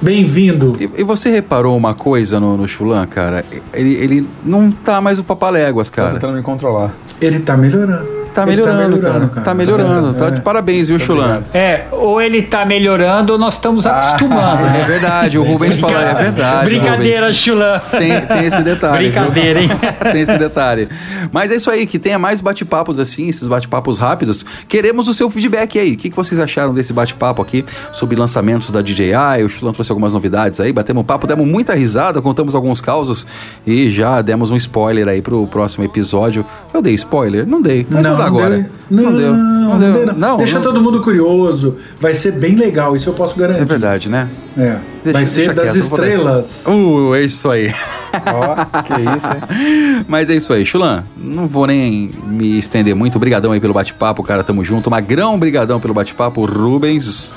[0.01, 0.77] bem-vindo.
[0.79, 3.43] E, e você reparou uma coisa no, no Chulan, cara?
[3.73, 6.13] Ele, ele não tá mais o papaléguas, Tô cara.
[6.13, 6.93] tentando me controlar.
[7.21, 8.22] Ele tá melhorando.
[8.33, 9.27] Tá Ele melhorando, cara.
[9.43, 10.13] Tá melhorando.
[10.13, 10.31] Tá É.
[10.31, 11.43] de parabéns, viu, Chulan?
[11.53, 14.83] É, ou ele tá melhorando ou nós estamos acostumando, É né?
[14.87, 16.65] verdade, o Rubens falou, é verdade.
[16.65, 17.37] Brincadeira, Rubens.
[17.37, 17.81] Chulan.
[17.91, 19.09] Tem, tem esse detalhe.
[19.09, 19.11] viu?
[19.21, 19.69] Brincadeira, hein?
[20.11, 20.87] tem esse detalhe.
[21.31, 24.45] Mas é isso aí, que tenha mais bate-papos assim, esses bate-papos rápidos.
[24.67, 25.93] Queremos o seu feedback aí.
[25.93, 29.43] O que, que vocês acharam desse bate-papo aqui sobre lançamentos da DJI?
[29.45, 33.25] O Chulan trouxe algumas novidades aí, batemos um papo, demos muita risada, contamos alguns causos
[33.65, 36.45] e já demos um spoiler aí pro próximo episódio.
[36.73, 37.45] Eu dei spoiler?
[37.47, 38.55] Não dei, mas vou agora.
[38.57, 39.33] dei- Não, não deu.
[39.33, 39.93] Não deu.
[39.93, 40.13] dei, não.
[40.13, 41.77] Não, Deixa não- todo mundo curioso.
[41.99, 43.61] Vai ser bem legal, isso eu posso garantir.
[43.61, 44.27] É verdade, né?
[44.57, 44.77] É.
[45.03, 46.65] Deixa- Vai ser das quieto, estrelas.
[46.67, 47.73] Uh, é isso aí.
[48.13, 50.05] Ó, que isso, hein?
[50.07, 51.03] Mas é isso aí, Chulan.
[51.17, 53.15] Não vou nem me estender muito.
[53.15, 54.43] Obrigadão aí pelo bate-papo, cara.
[54.43, 54.89] Tamo junto.
[54.91, 56.45] Magrão, brigadão pelo bate-papo.
[56.45, 57.33] Rubens,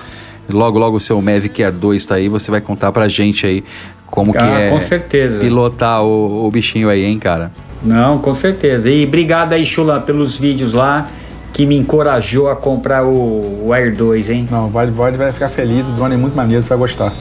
[0.51, 2.29] logo, logo o seu Mavic Air 2 tá aí.
[2.29, 3.65] Você vai contar pra gente aí
[4.07, 5.41] como que Ah, é com certeza.
[5.41, 7.51] pilotar o, o bichinho aí, hein, cara.
[7.83, 8.89] Não, com certeza.
[8.91, 11.09] E obrigado aí, Chulan, pelos vídeos lá
[11.53, 14.49] que me encorajou a comprar o, o Air 2, hein?
[14.51, 15.87] Não, vai, vai, vai ficar feliz.
[15.87, 17.13] O drone é muito maneiro, você vai gostar.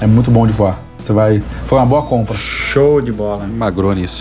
[0.00, 0.78] É muito bom de voar.
[0.98, 1.42] Você vai.
[1.66, 2.36] Foi uma boa compra.
[2.36, 3.46] Show de bola.
[3.46, 4.12] Magrones.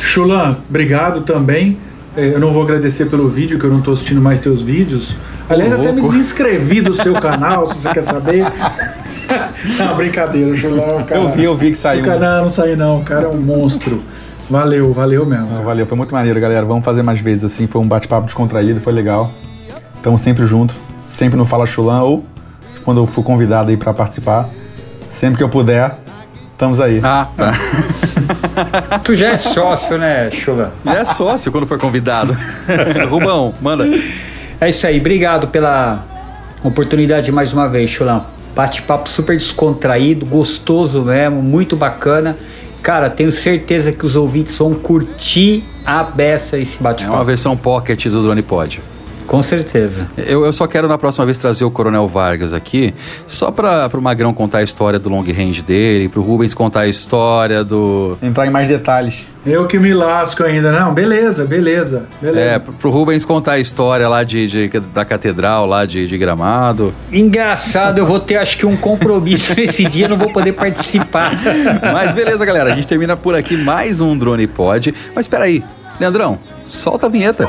[0.00, 1.78] Chulan, obrigado também.
[2.16, 5.14] É, Eu não vou agradecer pelo vídeo, que eu não tô assistindo mais teus vídeos.
[5.48, 6.12] Aliás, Ô, até me louco.
[6.16, 8.44] desinscrevi do seu canal, se você quer saber.
[9.78, 11.20] não, brincadeira, o Chulan, o cara.
[11.20, 12.02] Eu vi, eu vi que saiu.
[12.02, 14.02] O cara, não, não saiu não, o cara é um monstro.
[14.48, 15.46] Valeu, valeu mesmo.
[15.46, 16.64] Não, valeu, foi muito maneiro, galera.
[16.64, 17.66] Vamos fazer mais vezes assim.
[17.66, 19.32] Foi um bate-papo descontraído, foi legal.
[19.96, 20.76] Estamos sempre juntos,
[21.16, 22.24] sempre no Fala Chulan ou
[22.84, 24.48] quando eu for convidado aí para participar.
[25.18, 25.96] Sempre que eu puder,
[26.52, 27.00] estamos aí.
[27.02, 27.54] Ah, tá.
[29.02, 30.70] Tu já é sócio, né, Chulan?
[30.84, 32.36] Já é sócio quando for convidado.
[33.10, 33.84] Rubão, manda.
[34.60, 36.04] É isso aí, obrigado pela
[36.62, 38.24] oportunidade mais uma vez, Chulan.
[38.56, 42.36] Bate-papo super descontraído, gostoso mesmo, muito bacana.
[42.82, 47.24] Cara, tenho certeza que os ouvintes vão curtir a beça esse É uma bate-papo.
[47.24, 48.80] versão pocket do Drone Pod.
[49.26, 50.08] Com certeza.
[50.16, 52.94] Eu, eu só quero na próxima vez trazer o Coronel Vargas aqui,
[53.26, 56.88] só para o Magrão contar a história do long range dele, pro Rubens contar a
[56.88, 58.16] história do.
[58.22, 59.16] Entrar em mais detalhes.
[59.46, 60.72] Eu que me lasco ainda.
[60.72, 62.40] Não, beleza, beleza, beleza.
[62.40, 66.92] É, pro Rubens contar a história lá de, de- da catedral, lá de, de gramado.
[67.12, 71.32] Engraçado, eu vou ter acho que um compromisso nesse dia, não vou poder participar.
[71.92, 74.92] Mas beleza, galera, a gente termina por aqui mais um Drone Pod.
[75.14, 75.62] Mas espera aí,
[76.00, 77.48] Leandrão, solta a vinheta.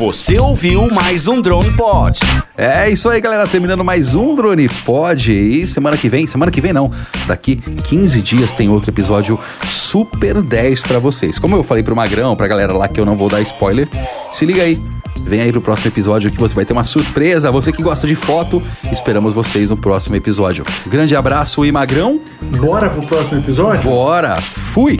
[0.00, 2.18] Você ouviu mais um Drone Pod.
[2.56, 3.46] É isso aí, galera.
[3.46, 5.30] Terminando mais um Drone Pod.
[5.30, 6.90] E semana que vem, semana que vem não,
[7.26, 9.38] daqui 15 dias tem outro episódio
[9.68, 11.38] Super 10 pra vocês.
[11.38, 13.86] Como eu falei pro Magrão, pra galera lá que eu não vou dar spoiler,
[14.32, 14.80] se liga aí.
[15.26, 17.52] Vem aí pro próximo episódio que você vai ter uma surpresa.
[17.52, 20.64] Você que gosta de foto, esperamos vocês no próximo episódio.
[20.86, 22.18] Grande abraço e Magrão.
[22.58, 23.82] Bora pro próximo episódio?
[23.82, 24.40] Bora.
[24.40, 24.96] Fui.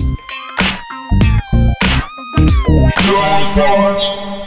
[2.36, 4.39] Drone Pod.